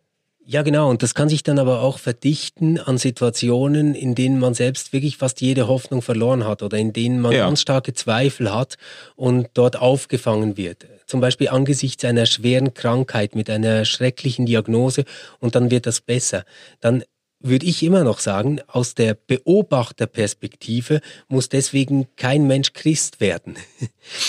Ja, 0.48 0.62
genau. 0.62 0.92
Und 0.92 1.02
das 1.02 1.16
kann 1.16 1.28
sich 1.28 1.42
dann 1.42 1.58
aber 1.58 1.82
auch 1.82 1.98
verdichten 1.98 2.80
an 2.80 3.00
Situationen, 3.00 3.96
in 3.96 4.14
denen 4.14 4.40
man 4.40 4.54
selbst 4.54 4.94
wirklich 4.94 5.18
fast 5.18 5.42
jede 5.42 5.68
Hoffnung 5.68 6.04
verloren 6.04 6.46
hat 6.46 6.62
oder 6.62 6.78
in 6.78 6.94
denen 6.94 7.20
man 7.20 7.32
ja. 7.32 7.46
ganz 7.46 7.62
starke 7.62 7.94
Zweifel 7.94 8.54
hat 8.54 8.78
und 9.16 9.50
dort 9.56 9.76
aufgefangen 9.76 10.56
wird. 10.56 10.86
Zum 11.08 11.20
Beispiel 11.20 11.50
angesichts 11.50 12.06
einer 12.06 12.28
schweren 12.28 12.76
Krankheit 12.76 13.36
mit 13.36 13.50
einer 13.50 13.86
schrecklichen 13.86 14.46
Diagnose 14.46 15.06
und 15.40 15.56
dann 15.56 15.72
wird 15.72 15.88
das 15.88 16.00
besser. 16.00 16.46
Dann 16.80 17.04
würde 17.40 17.66
ich 17.66 17.82
immer 17.82 18.04
noch 18.04 18.20
sagen, 18.20 18.60
aus 18.68 18.94
der 18.94 19.16
Beobachterperspektive 19.16 21.02
muss 21.28 21.50
deswegen 21.50 22.08
kein 22.18 22.46
Mensch 22.46 22.74
Christ 22.74 23.20
werden. 23.20 23.56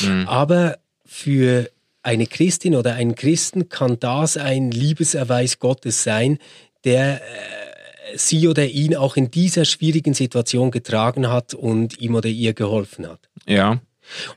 Mhm. 0.00 0.28
Aber 0.28 0.78
für 1.04 1.70
eine 2.06 2.26
Christin 2.26 2.76
oder 2.76 2.94
einen 2.94 3.16
Christen 3.16 3.68
kann 3.68 3.98
das 3.98 4.36
ein 4.36 4.70
Liebeserweis 4.70 5.58
Gottes 5.58 6.04
sein, 6.04 6.38
der 6.84 7.16
äh, 7.16 8.16
sie 8.16 8.46
oder 8.46 8.64
ihn 8.64 8.94
auch 8.94 9.16
in 9.16 9.32
dieser 9.32 9.64
schwierigen 9.64 10.14
Situation 10.14 10.70
getragen 10.70 11.28
hat 11.28 11.52
und 11.52 12.00
ihm 12.00 12.14
oder 12.14 12.28
ihr 12.28 12.54
geholfen 12.54 13.08
hat. 13.08 13.28
Ja. 13.46 13.80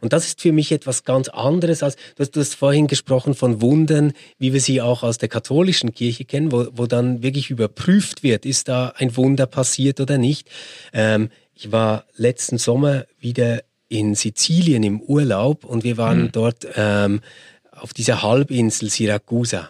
Und 0.01 0.13
das 0.13 0.25
ist 0.25 0.41
für 0.41 0.51
mich 0.51 0.71
etwas 0.71 1.03
ganz 1.03 1.27
anderes 1.27 1.83
als, 1.83 1.95
du 2.15 2.23
hast, 2.23 2.35
du 2.35 2.39
hast 2.39 2.55
vorhin 2.55 2.87
gesprochen 2.87 3.35
von 3.35 3.61
Wundern, 3.61 4.13
wie 4.39 4.51
wir 4.51 4.61
sie 4.61 4.81
auch 4.81 5.03
aus 5.03 5.19
der 5.19 5.29
katholischen 5.29 5.93
Kirche 5.93 6.25
kennen, 6.25 6.51
wo, 6.51 6.65
wo 6.71 6.87
dann 6.87 7.21
wirklich 7.21 7.51
überprüft 7.51 8.23
wird, 8.23 8.47
ist 8.47 8.67
da 8.67 8.93
ein 8.97 9.15
Wunder 9.15 9.45
passiert 9.45 9.99
oder 9.99 10.17
nicht. 10.17 10.49
Ähm, 10.91 11.29
ich 11.53 11.71
war 11.71 12.05
letzten 12.15 12.57
Sommer 12.57 13.05
wieder 13.19 13.61
in 13.89 14.15
Sizilien 14.15 14.81
im 14.81 15.01
Urlaub 15.01 15.65
und 15.65 15.83
wir 15.83 15.97
waren 15.97 16.23
hm. 16.23 16.31
dort 16.31 16.67
ähm, 16.75 17.21
auf 17.81 17.93
dieser 17.93 18.21
Halbinsel 18.21 18.89
Siracusa. 18.89 19.69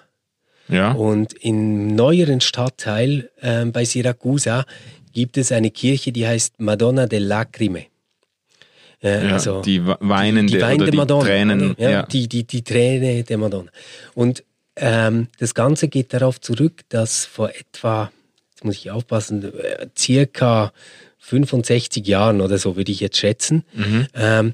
Ja. 0.67 0.91
Und 0.91 1.33
im 1.33 1.95
neueren 1.95 2.41
Stadtteil 2.41 3.29
äh, 3.41 3.65
bei 3.65 3.85
Siracusa 3.85 4.65
gibt 5.13 5.37
es 5.37 5.51
eine 5.51 5.71
Kirche, 5.71 6.11
die 6.11 6.27
heißt 6.27 6.59
Madonna 6.59 7.07
del 7.07 7.23
Lacrime. 7.23 7.85
Äh, 9.01 9.27
ja, 9.27 9.33
also 9.33 9.61
die 9.61 9.85
weinende, 9.85 10.51
die, 10.51 10.57
die 10.57 10.61
weinende 10.61 10.97
Madonna, 10.97 11.23
Tränen. 11.23 11.75
Ja, 11.77 11.89
ja, 11.89 12.03
Die, 12.03 12.27
die, 12.27 12.43
die 12.43 12.63
Träne 12.63 13.23
der 13.23 13.37
Madonna. 13.37 13.71
Und 14.13 14.43
ähm, 14.75 15.27
das 15.39 15.55
Ganze 15.55 15.87
geht 15.87 16.13
darauf 16.13 16.39
zurück, 16.39 16.81
dass 16.89 17.25
vor 17.25 17.49
etwa, 17.49 18.11
jetzt 18.51 18.65
muss 18.65 18.75
ich 18.75 18.91
aufpassen, 18.91 19.43
äh, 19.43 19.87
circa 19.97 20.71
65 21.19 22.05
Jahren 22.07 22.41
oder 22.41 22.57
so 22.57 22.75
würde 22.75 22.91
ich 22.91 22.99
jetzt 22.99 23.17
schätzen, 23.17 23.63
mhm. 23.73 24.07
ähm, 24.15 24.53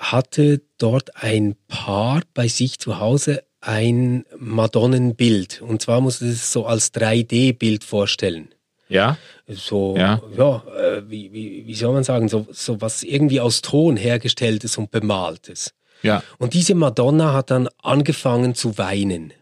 hatte 0.00 0.62
dort 0.78 1.22
ein 1.22 1.54
Paar 1.68 2.22
bei 2.34 2.48
sich 2.48 2.78
zu 2.78 2.98
Hause 2.98 3.44
ein 3.60 4.24
Madonnenbild. 4.38 5.60
Und 5.60 5.82
zwar 5.82 6.00
muss 6.00 6.22
es 6.22 6.52
so 6.52 6.66
als 6.66 6.94
3D-Bild 6.94 7.84
vorstellen. 7.84 8.48
Ja. 8.88 9.18
So, 9.46 9.94
ja, 9.96 10.20
ja 10.36 10.64
äh, 10.76 11.02
wie, 11.08 11.32
wie, 11.32 11.66
wie 11.66 11.74
soll 11.74 11.92
man 11.92 12.02
sagen, 12.02 12.28
so, 12.28 12.46
so 12.50 12.80
was 12.80 13.02
irgendwie 13.02 13.40
aus 13.40 13.60
Ton 13.60 13.96
hergestelltes 13.96 14.78
und 14.78 14.90
bemaltes. 14.90 15.74
Ja. 16.02 16.22
Und 16.38 16.54
diese 16.54 16.74
Madonna 16.74 17.34
hat 17.34 17.50
dann 17.50 17.68
angefangen 17.82 18.54
zu 18.54 18.78
weinen. 18.78 19.34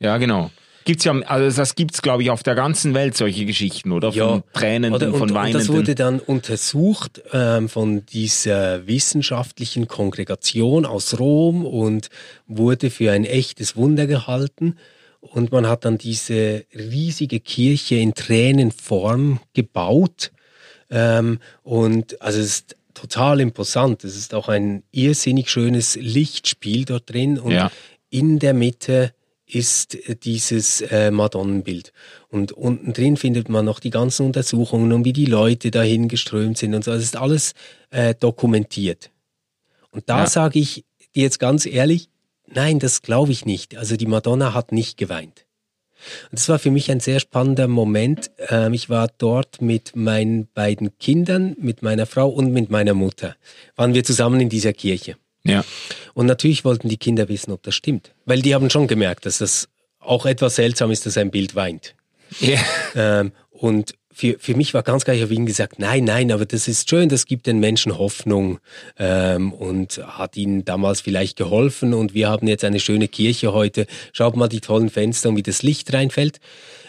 Ja, 0.00 0.18
genau. 0.18 0.50
Gibt's 0.84 1.04
ja, 1.04 1.12
also 1.12 1.56
das 1.56 1.74
gibt's, 1.74 2.02
glaube 2.02 2.22
ich, 2.22 2.30
auf 2.30 2.42
der 2.42 2.54
ganzen 2.54 2.94
Welt 2.94 3.16
solche 3.16 3.44
Geschichten, 3.44 3.92
oder? 3.92 4.12
Von 4.12 4.18
ja. 4.20 4.42
Tränen, 4.52 4.92
oder, 4.92 5.12
von 5.12 5.32
Weinenden. 5.34 5.60
Und 5.60 5.68
das 5.68 5.68
wurde 5.68 5.94
dann 5.94 6.18
untersucht 6.18 7.22
ähm, 7.32 7.68
von 7.68 8.04
dieser 8.06 8.86
wissenschaftlichen 8.86 9.88
Kongregation 9.88 10.86
aus 10.86 11.18
Rom 11.18 11.64
und 11.64 12.08
wurde 12.46 12.90
für 12.90 13.12
ein 13.12 13.24
echtes 13.24 13.76
Wunder 13.76 14.06
gehalten. 14.06 14.76
Und 15.20 15.52
man 15.52 15.68
hat 15.68 15.84
dann 15.84 15.98
diese 15.98 16.64
riesige 16.74 17.38
Kirche 17.38 17.96
in 17.96 18.14
Tränenform 18.14 19.40
gebaut. 19.54 20.32
Ähm, 20.90 21.38
und 21.62 22.20
also 22.20 22.40
es 22.40 22.46
ist 22.46 22.76
total 22.92 23.40
imposant. 23.40 24.04
Es 24.04 24.16
ist 24.16 24.34
auch 24.34 24.48
ein 24.48 24.82
irrsinnig 24.90 25.48
schönes 25.48 25.96
Lichtspiel 25.96 26.84
dort 26.84 27.10
drin. 27.10 27.38
Und 27.38 27.52
ja. 27.52 27.70
in 28.10 28.40
der 28.40 28.52
Mitte 28.52 29.14
ist 29.54 29.98
dieses 30.24 30.80
äh, 30.80 31.10
Madonnenbild. 31.10 31.92
Und 32.28 32.52
unten 32.52 32.92
drin 32.92 33.16
findet 33.16 33.48
man 33.48 33.64
noch 33.64 33.80
die 33.80 33.90
ganzen 33.90 34.26
Untersuchungen 34.26 34.92
und 34.92 35.04
wie 35.04 35.12
die 35.12 35.26
Leute 35.26 35.70
dahin 35.70 36.08
geströmt 36.08 36.58
sind 36.58 36.74
und 36.74 36.84
so. 36.84 36.92
Das 36.92 37.02
ist 37.02 37.16
alles 37.16 37.54
äh, 37.90 38.14
dokumentiert. 38.14 39.10
Und 39.90 40.08
da 40.08 40.20
ja. 40.20 40.26
sage 40.26 40.58
ich 40.58 40.84
dir 41.14 41.24
jetzt 41.24 41.38
ganz 41.38 41.66
ehrlich, 41.66 42.08
nein, 42.46 42.78
das 42.78 43.02
glaube 43.02 43.32
ich 43.32 43.44
nicht. 43.44 43.76
Also 43.76 43.96
die 43.96 44.06
Madonna 44.06 44.54
hat 44.54 44.72
nicht 44.72 44.96
geweint. 44.96 45.44
Und 46.30 46.38
das 46.38 46.48
war 46.48 46.58
für 46.58 46.70
mich 46.70 46.90
ein 46.90 47.00
sehr 47.00 47.20
spannender 47.20 47.68
Moment. 47.68 48.30
Ähm, 48.48 48.74
ich 48.74 48.90
war 48.90 49.08
dort 49.18 49.60
mit 49.60 49.94
meinen 49.94 50.48
beiden 50.52 50.98
Kindern, 50.98 51.54
mit 51.58 51.82
meiner 51.82 52.06
Frau 52.06 52.28
und 52.28 52.52
mit 52.52 52.70
meiner 52.70 52.94
Mutter. 52.94 53.36
Waren 53.76 53.94
wir 53.94 54.02
zusammen 54.02 54.40
in 54.40 54.48
dieser 54.48 54.72
Kirche. 54.72 55.16
Ja. 55.44 55.64
Und 56.14 56.26
natürlich 56.26 56.64
wollten 56.64 56.88
die 56.88 56.96
Kinder 56.96 57.28
wissen, 57.28 57.52
ob 57.52 57.62
das 57.62 57.74
stimmt. 57.74 58.14
Weil 58.24 58.42
die 58.42 58.54
haben 58.54 58.70
schon 58.70 58.86
gemerkt, 58.86 59.26
dass 59.26 59.38
das 59.38 59.68
auch 59.98 60.26
etwas 60.26 60.56
seltsam 60.56 60.90
ist, 60.90 61.06
dass 61.06 61.16
ein 61.16 61.30
Bild 61.30 61.54
weint. 61.54 61.94
Ja. 62.40 62.58
Ähm, 62.94 63.32
und 63.50 63.94
für, 64.12 64.38
für 64.38 64.54
mich 64.54 64.74
war 64.74 64.82
ganz 64.82 65.04
klar, 65.04 65.16
ich 65.16 65.22
habe 65.22 65.32
ihnen 65.32 65.46
gesagt, 65.46 65.78
nein, 65.78 66.04
nein, 66.04 66.32
aber 66.32 66.44
das 66.44 66.68
ist 66.68 66.88
schön, 66.90 67.08
das 67.08 67.24
gibt 67.24 67.46
den 67.46 67.60
Menschen 67.60 67.96
Hoffnung 67.96 68.58
ähm, 68.98 69.52
und 69.52 69.98
hat 70.06 70.36
ihnen 70.36 70.64
damals 70.64 71.00
vielleicht 71.00 71.38
geholfen 71.38 71.94
und 71.94 72.12
wir 72.12 72.28
haben 72.28 72.46
jetzt 72.46 72.64
eine 72.64 72.80
schöne 72.80 73.08
Kirche 73.08 73.52
heute. 73.52 73.86
Schaut 74.12 74.36
mal 74.36 74.48
die 74.48 74.60
tollen 74.60 74.90
Fenster 74.90 75.30
und 75.30 75.36
wie 75.36 75.42
das 75.42 75.62
Licht 75.62 75.92
reinfällt. 75.92 76.40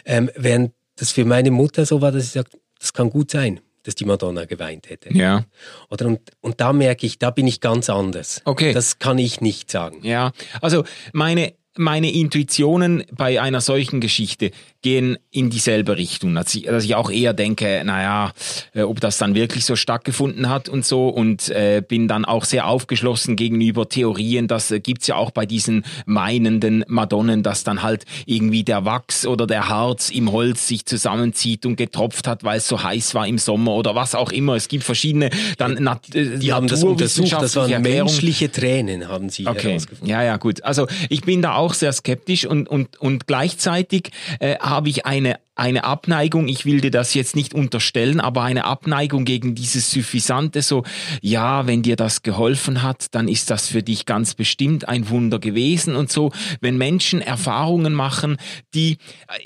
Ähm, 0.06 0.30
während 0.36 0.74
das 0.98 1.12
für 1.12 1.26
meine 1.26 1.52
Mutter 1.52 1.86
so 1.86 2.02
war, 2.02 2.12
dass 2.12 2.26
sie 2.26 2.40
sagt, 2.40 2.58
das 2.80 2.92
kann 2.92 3.10
gut 3.10 3.32
sein 3.32 3.62
dass 3.84 3.96
die 3.96 4.06
Madonna 4.06 4.46
geweint 4.46 4.90
hätte. 4.90 5.14
Ja. 5.14 5.46
Oder 5.90 6.08
und, 6.08 6.22
und 6.42 6.60
da 6.60 6.74
merke 6.74 7.06
ich, 7.06 7.20
da 7.20 7.32
bin 7.32 7.48
ich 7.48 7.62
ganz 7.62 7.90
anders. 7.90 8.42
Okay. 8.46 8.74
Das 8.74 9.00
kann 9.00 9.18
ich 9.18 9.42
nicht 9.42 9.70
sagen. 9.70 10.00
Ja. 10.04 10.32
Also 10.62 10.84
meine 11.12 11.54
meine 11.78 12.12
Intuitionen 12.12 13.04
bei 13.12 13.42
einer 13.42 13.62
solchen 13.62 14.00
Geschichte 14.00 14.52
gehen 14.84 15.18
in 15.32 15.50
dieselbe 15.50 15.98
Richtung. 15.98 16.36
Dass 16.36 16.54
ich, 16.54 16.64
dass 16.64 16.84
ich 16.84 16.94
auch 16.96 17.10
eher 17.10 17.34
denke, 17.34 17.82
naja, 17.86 18.32
äh, 18.74 18.82
ob 18.82 19.00
das 19.00 19.18
dann 19.18 19.34
wirklich 19.34 19.66
so 19.66 19.76
stattgefunden 19.76 20.50
hat 20.50 20.70
und 20.70 20.86
so 20.86 21.08
und 21.08 21.50
äh, 21.50 21.82
bin 21.86 22.08
dann 22.08 22.26
auch 22.26 22.46
sehr 22.46 22.68
aufgeschlossen 22.68 23.36
gegenüber 23.36 23.90
Theorien. 23.90 24.48
Das 24.48 24.70
äh, 24.72 24.80
gibt's 24.80 25.08
ja 25.08 25.16
auch 25.16 25.32
bei 25.32 25.46
diesen 25.46 25.84
meinenden 26.06 26.84
Madonnen, 26.88 27.44
dass 27.44 27.64
dann 27.64 27.82
halt 27.82 28.04
irgendwie 28.26 28.64
der 28.64 28.86
Wachs 28.86 29.26
oder 29.26 29.48
der 29.48 29.70
Harz 29.70 30.10
im 30.10 30.32
Holz 30.32 30.68
sich 30.68 30.86
zusammenzieht 30.86 31.66
und 31.66 31.78
getropft 31.78 32.28
hat, 32.28 32.44
weil 32.44 32.58
es 32.58 32.68
so 32.68 32.84
heiß 32.84 33.16
war 33.16 33.26
im 33.26 33.38
Sommer 33.38 33.74
oder 33.74 33.96
was 33.96 34.16
auch 34.16 34.32
immer. 34.32 34.56
Es 34.56 34.68
gibt 34.68 34.84
verschiedene 34.84 35.30
dann 35.58 35.76
Nat 35.76 36.14
äh, 36.14 36.38
Die 36.38 36.52
haben 36.52 36.68
das 36.68 36.84
untersucht, 36.84 37.32
das 37.32 37.56
waren 37.56 37.82
menschliche 37.82 38.52
Tränen, 38.52 39.08
haben 39.08 39.30
sie 39.30 39.48
okay. 39.48 39.70
herausgefunden. 39.70 40.10
Ja, 40.10 40.22
ja, 40.24 40.36
gut. 40.38 40.64
Also 40.64 40.88
ich 41.10 41.22
bin 41.22 41.42
da 41.42 41.56
auch 41.56 41.63
sehr 41.72 41.94
skeptisch 41.94 42.46
und, 42.46 42.68
und, 42.68 43.00
und 43.00 43.28
gleichzeitig 43.28 44.10
äh, 44.40 44.58
habe 44.58 44.90
ich 44.90 45.06
eine 45.06 45.40
eine 45.56 45.84
Abneigung, 45.84 46.48
ich 46.48 46.66
will 46.66 46.82
dir 46.82 46.90
das 46.90 47.14
jetzt 47.14 47.36
nicht 47.36 47.54
unterstellen, 47.54 48.20
aber 48.20 48.42
eine 48.42 48.66
Abneigung 48.66 49.24
gegen 49.24 49.54
dieses 49.54 49.92
Suffisante, 49.92 50.64
so, 50.64 50.84
ja, 51.22 51.68
wenn 51.68 51.84
dir 51.84 51.96
das 51.96 52.24
geholfen 52.24 52.82
hat, 52.82 53.14
dann 53.14 53.28
ist 53.28 53.52
das 53.52 53.68
für 53.68 53.84
dich 53.84 54.08
ganz 54.08 54.34
bestimmt 54.34 54.88
ein 54.88 55.10
Wunder 55.10 55.38
gewesen 55.38 55.96
und 55.96 56.12
so. 56.12 56.32
Wenn 56.60 56.78
Menschen 56.78 57.22
Erfahrungen 57.22 57.94
machen, 57.94 58.38
die, 58.74 58.98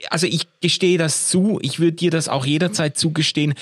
also 0.10 0.28
ich 0.28 0.48
gestehe 0.62 0.98
das 0.98 1.28
zu, 1.28 1.60
ich 1.62 1.80
würde 1.80 1.98
dir 1.98 2.12
das 2.12 2.30
auch 2.30 2.46
jederzeit 2.46 2.98
zugestehen, 2.98 3.54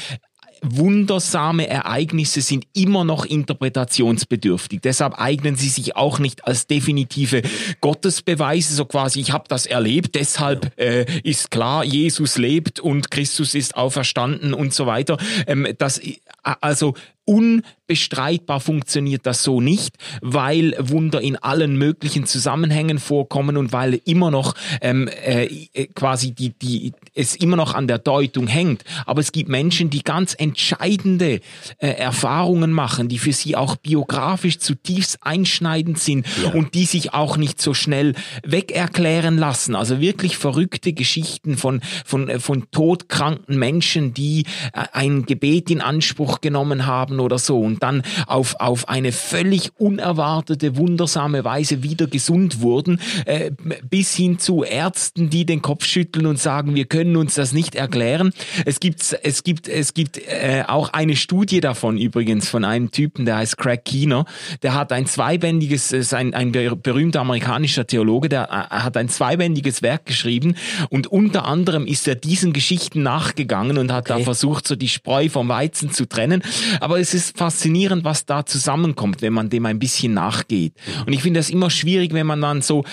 wundersame 0.62 1.68
Ereignisse 1.68 2.42
sind 2.42 2.66
immer 2.74 3.04
noch 3.04 3.26
interpretationsbedürftig. 3.26 4.82
Deshalb 4.82 5.20
eignen 5.20 5.56
sie 5.56 5.70
sich 5.70 5.96
auch 5.96 6.20
nicht 6.20 6.46
als 6.46 6.68
definitive 6.68 7.42
Gottesbeweise, 7.82 8.76
so 8.76 8.86
quasi, 8.86 9.20
ich 9.20 9.32
habe 9.32 9.46
das 9.48 9.66
erlebt, 9.66 10.16
deshalb 10.16 10.78
äh, 10.80 11.06
ist 11.22 11.52
klar, 11.52 11.84
Jesus 11.84 12.38
lebt 12.38 12.80
und 12.80 13.12
Christus 13.12 13.56
ist 13.56 13.76
auferstanden 13.76 14.54
und 14.54 14.74
so 14.74 14.86
weiter. 14.86 15.18
Ähm, 15.48 15.68
das, 15.78 16.02
also 16.46 16.94
Unbestreitbar 17.28 18.60
funktioniert 18.60 19.26
das 19.26 19.42
so 19.42 19.60
nicht, 19.60 19.96
weil 20.22 20.76
Wunder 20.78 21.22
in 21.22 21.38
allen 21.38 21.76
möglichen 21.76 22.28
Zusammenhängen 22.28 23.00
vorkommen 23.00 23.58
und 23.58 23.74
weil 23.74 24.00
immer 24.06 24.30
noch 24.30 24.54
ähm, 24.80 25.10
äh, 25.24 25.48
quasi 25.96 26.34
die, 26.34 26.52
die, 26.52 26.94
es 27.16 27.36
immer 27.36 27.56
noch 27.56 27.74
an 27.74 27.88
der 27.88 27.98
Deutung 27.98 28.46
hängt. 28.46 28.84
Aber 29.08 29.22
es 29.22 29.32
gibt 29.32 29.50
Menschen, 29.50 29.90
die 29.90 30.04
ganz 30.04 30.36
entscheidende 30.38 31.40
äh, 31.80 31.88
Erfahrungen 31.88 32.72
machen, 32.72 33.08
die 33.08 33.18
für 33.18 33.34
sie 33.34 33.56
auch 33.56 33.76
biografisch 33.76 34.60
zutiefst 34.60 35.18
einschneidend 35.22 35.98
sind 35.98 36.28
ja. 36.44 36.52
und 36.52 36.76
die 36.76 36.86
sich 36.86 37.16
auch 37.16 37.38
nicht 37.38 37.60
so 37.60 37.74
schnell 37.74 38.14
wegerklären 38.44 39.40
lassen. 39.40 39.74
Also 39.74 40.00
wirklich 40.00 40.38
verrückte 40.38 40.94
Geschichten 40.94 41.58
von, 41.58 41.82
von, 42.06 42.40
von 42.40 42.70
todkranken 42.70 43.58
Menschen, 43.58 44.14
die 44.14 44.46
äh, 44.74 44.84
ein 44.94 45.26
Gebet 45.26 45.72
in 45.72 45.82
Anspruch 45.82 46.35
genommen 46.42 46.86
haben 46.86 47.20
oder 47.20 47.40
so 47.40 47.60
und 47.60 47.84
dann 47.84 48.04
auf, 48.28 48.56
auf 48.60 48.90
eine 48.90 49.12
völlig 49.12 49.72
unerwartete, 49.78 50.78
wundersame 50.78 51.44
Weise 51.44 51.84
wieder 51.84 52.08
gesund 52.08 52.62
wurden, 52.62 53.00
äh, 53.26 53.52
bis 53.90 54.16
hin 54.16 54.40
zu 54.40 54.64
Ärzten, 54.64 55.30
die 55.30 55.46
den 55.46 55.62
Kopf 55.62 55.86
schütteln 55.86 56.26
und 56.26 56.40
sagen, 56.40 56.76
wir 56.76 56.86
können 56.86 57.16
uns 57.18 57.36
das 57.36 57.54
nicht 57.54 57.76
erklären. 57.76 58.34
Es 58.66 58.80
gibt, 58.80 59.18
es 59.24 59.44
gibt, 59.44 59.68
es 59.68 59.94
gibt 59.94 60.18
äh, 60.18 60.64
auch 60.68 60.90
eine 60.94 61.16
Studie 61.16 61.62
davon 61.62 61.98
übrigens 61.98 62.50
von 62.50 62.64
einem 62.64 62.92
Typen, 62.92 63.26
der 63.26 63.38
heißt 63.38 63.58
Craig 63.58 63.86
Keener, 63.86 64.26
der 64.62 64.74
hat 64.74 64.92
ein 64.92 65.06
zweibändiges, 65.06 65.92
ist 65.92 66.14
ein, 66.14 66.34
ein 66.34 66.52
berühmter 66.52 67.22
amerikanischer 67.22 67.88
Theologe, 67.88 68.30
der 68.30 68.50
äh, 68.50 68.76
hat 68.76 68.98
ein 68.98 69.10
zweibändiges 69.10 69.82
Werk 69.82 70.06
geschrieben 70.06 70.56
und 70.90 71.08
unter 71.08 71.46
anderem 71.46 71.88
ist 71.88 72.08
er 72.08 72.16
diesen 72.16 72.54
Geschichten 72.54 73.04
nachgegangen 73.04 73.78
und 73.78 73.92
hat 73.92 74.10
okay. 74.10 74.20
da 74.20 74.24
versucht, 74.24 74.68
so 74.68 74.76
die 74.76 74.90
Spreu 74.90 75.30
vom 75.30 75.50
Weizen 75.50 75.92
zu 75.92 76.08
trennen. 76.08 76.25
Aber 76.80 77.00
es 77.00 77.14
ist 77.14 77.38
faszinierend, 77.38 78.04
was 78.04 78.26
da 78.26 78.46
zusammenkommt, 78.46 79.22
wenn 79.22 79.34
man 79.34 79.50
dem 79.50 79.66
ein 79.66 79.80
bisschen 79.80 80.14
nachgeht. 80.14 80.74
Und 81.06 81.14
ich 81.14 81.22
finde 81.22 81.40
das 81.40 81.50
immer 81.50 81.70
schwierig, 81.70 82.14
wenn 82.14 82.28
man 82.28 82.42
dann 82.42 82.62
so 82.62 82.84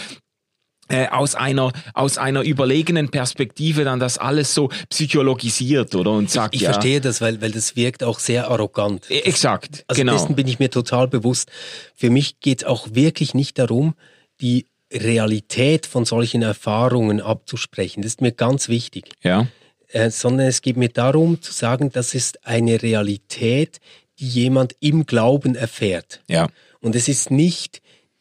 äh, 0.88 1.08
aus 1.08 1.34
einer 1.34 1.72
aus 1.94 2.18
einer 2.18 2.42
überlegenen 2.42 3.08
Perspektive 3.08 3.84
dann 3.84 3.98
das 3.98 4.18
alles 4.18 4.52
so 4.52 4.68
psychologisiert 4.90 5.94
oder? 5.94 6.10
Und 6.10 6.30
sagt 6.30 6.54
ich, 6.54 6.60
ich 6.60 6.66
ja, 6.66 6.72
verstehe 6.72 7.00
das 7.00 7.20
weil 7.20 7.40
weil 7.40 7.52
das 7.52 7.76
wirkt 7.76 8.04
auch 8.04 8.18
sehr 8.18 8.50
arrogant. 8.50 9.10
Äh, 9.10 9.20
exakt 9.20 9.84
also 9.88 10.00
genau. 10.00 10.12
dessen 10.12 10.34
bin 10.34 10.46
ich 10.46 10.58
mir 10.58 10.70
total 10.70 11.08
bewusst. 11.08 11.50
Für 11.94 12.10
mich 12.10 12.40
geht 12.40 12.62
es 12.62 12.64
auch 12.66 12.88
wirklich 12.92 13.32
nicht 13.32 13.58
darum 13.58 13.94
die 14.40 14.66
Realität 14.92 15.86
von 15.86 16.04
solchen 16.04 16.42
Erfahrungen 16.42 17.22
abzusprechen. 17.22 18.02
Das 18.02 18.12
ist 18.12 18.20
mir 18.20 18.32
ganz 18.32 18.68
wichtig. 18.68 19.08
Ja 19.22 19.46
äh, 19.92 20.10
sondern 20.10 20.46
es 20.46 20.62
geht 20.62 20.76
mir 20.76 20.88
darum 20.88 21.40
zu 21.40 21.52
sagen 21.52 21.90
das 21.92 22.14
ist 22.14 22.46
eine 22.46 22.82
Realität 22.82 23.80
die 24.18 24.28
jemand 24.28 24.76
im 24.80 25.06
Glauben 25.06 25.54
erfährt 25.54 26.20
ja 26.28 26.48
und 26.80 26.96
es 26.96 27.08
ist 27.08 27.30
nicht 27.30 27.80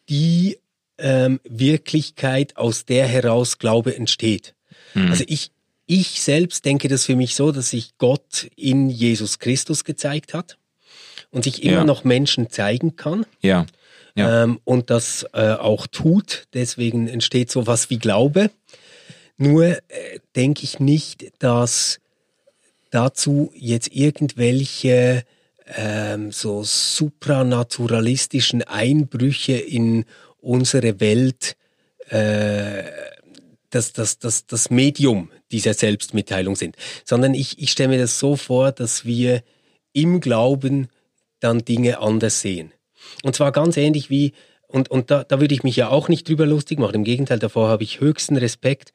die 0.09 0.57
ähm, 1.01 1.39
Wirklichkeit, 1.43 2.57
aus 2.57 2.85
der 2.85 3.07
heraus 3.07 3.57
Glaube 3.57 3.95
entsteht. 3.95 4.53
Mhm. 4.93 5.09
Also 5.09 5.23
ich, 5.27 5.51
ich 5.85 6.21
selbst 6.21 6.63
denke 6.65 6.87
das 6.87 7.05
für 7.05 7.15
mich 7.15 7.35
so, 7.35 7.51
dass 7.51 7.71
sich 7.71 7.97
Gott 7.97 8.49
in 8.55 8.89
Jesus 8.89 9.39
Christus 9.39 9.83
gezeigt 9.83 10.33
hat 10.33 10.57
und 11.31 11.43
sich 11.43 11.63
immer 11.63 11.77
ja. 11.77 11.83
noch 11.83 12.03
Menschen 12.03 12.49
zeigen 12.49 12.95
kann. 12.95 13.25
Ja. 13.41 13.65
ja. 14.15 14.43
Ähm, 14.43 14.59
und 14.63 14.89
das 14.89 15.25
äh, 15.33 15.53
auch 15.53 15.87
tut. 15.87 16.47
Deswegen 16.53 17.07
entsteht 17.07 17.51
so 17.51 17.67
was 17.67 17.89
wie 17.89 17.97
Glaube. 17.97 18.51
Nur 19.41 19.65
äh, 19.65 19.79
denke 20.35 20.63
ich 20.65 20.79
nicht, 20.79 21.33
dass 21.39 21.99
dazu 22.91 23.51
jetzt 23.55 23.91
irgendwelche 23.91 25.23
ähm, 25.65 26.31
so 26.31 26.61
supranaturalistischen 26.63 28.61
Einbrüche 28.61 29.53
in 29.53 30.05
unsere 30.41 30.99
Welt 30.99 31.55
äh, 32.09 32.83
das, 33.71 33.93
das, 33.93 34.19
das, 34.19 34.45
das 34.45 34.69
Medium 34.69 35.31
dieser 35.51 35.73
Selbstmitteilung 35.73 36.55
sind, 36.55 36.75
sondern 37.03 37.33
ich, 37.33 37.57
ich 37.57 37.71
stelle 37.71 37.89
mir 37.89 37.97
das 37.97 38.19
so 38.19 38.35
vor, 38.35 38.71
dass 38.71 39.05
wir 39.05 39.41
im 39.91 40.19
Glauben 40.19 40.87
dann 41.39 41.65
Dinge 41.65 41.97
anders 41.97 42.41
sehen. 42.41 42.73
Und 43.23 43.35
zwar 43.35 43.51
ganz 43.51 43.75
ähnlich 43.75 44.11
wie, 44.11 44.33
und, 44.67 44.91
und 44.91 45.09
da, 45.09 45.23
da 45.23 45.41
würde 45.41 45.55
ich 45.55 45.63
mich 45.63 45.77
ja 45.77 45.89
auch 45.89 46.09
nicht 46.09 46.29
drüber 46.29 46.45
lustig 46.45 46.77
machen, 46.77 46.93
im 46.93 47.05
Gegenteil, 47.05 47.39
davor 47.39 47.69
habe 47.69 47.81
ich 47.81 48.01
höchsten 48.01 48.37
Respekt, 48.37 48.93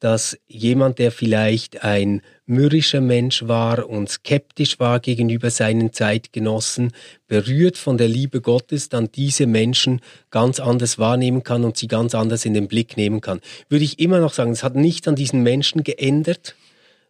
dass 0.00 0.36
jemand, 0.46 0.98
der 0.98 1.10
vielleicht 1.10 1.82
ein 1.82 2.20
mürrischer 2.46 3.00
Mensch 3.00 3.48
war 3.48 3.88
und 3.88 4.10
skeptisch 4.10 4.78
war 4.78 5.00
gegenüber 5.00 5.50
seinen 5.50 5.92
Zeitgenossen, 5.92 6.92
berührt 7.26 7.78
von 7.78 7.96
der 7.96 8.08
Liebe 8.08 8.40
Gottes, 8.40 8.90
dann 8.90 9.10
diese 9.12 9.46
Menschen 9.46 10.00
ganz 10.30 10.60
anders 10.60 10.98
wahrnehmen 10.98 11.42
kann 11.42 11.64
und 11.64 11.76
sie 11.76 11.88
ganz 11.88 12.14
anders 12.14 12.44
in 12.44 12.54
den 12.54 12.68
Blick 12.68 12.96
nehmen 12.96 13.20
kann. 13.20 13.40
Würde 13.68 13.84
ich 13.84 13.98
immer 13.98 14.20
noch 14.20 14.34
sagen, 14.34 14.52
es 14.52 14.62
hat 14.62 14.74
nicht 14.74 15.08
an 15.08 15.16
diesen 15.16 15.42
Menschen 15.42 15.84
geändert 15.84 16.54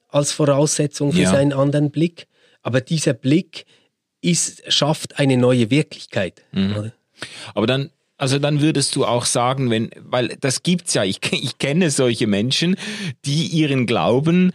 als 0.08 0.30
Voraussetzung 0.30 1.12
für 1.12 1.22
ja. 1.22 1.30
seinen 1.30 1.52
anderen 1.52 1.90
Blick, 1.90 2.28
aber 2.62 2.80
dieser 2.80 3.14
Blick 3.14 3.64
ist, 4.20 4.62
schafft 4.72 5.18
eine 5.18 5.36
neue 5.36 5.70
Wirklichkeit. 5.70 6.42
Mhm. 6.52 6.92
Aber 7.54 7.66
dann 7.66 7.90
also 8.16 8.38
dann 8.38 8.60
würdest 8.60 8.94
du 8.96 9.04
auch 9.04 9.24
sagen, 9.24 9.70
wenn, 9.70 9.90
weil 10.00 10.36
das 10.40 10.62
gibt's 10.62 10.94
ja, 10.94 11.04
ich, 11.04 11.20
ich 11.32 11.58
kenne 11.58 11.90
solche 11.90 12.26
Menschen, 12.26 12.76
die 13.24 13.46
ihren 13.46 13.86
Glauben 13.86 14.52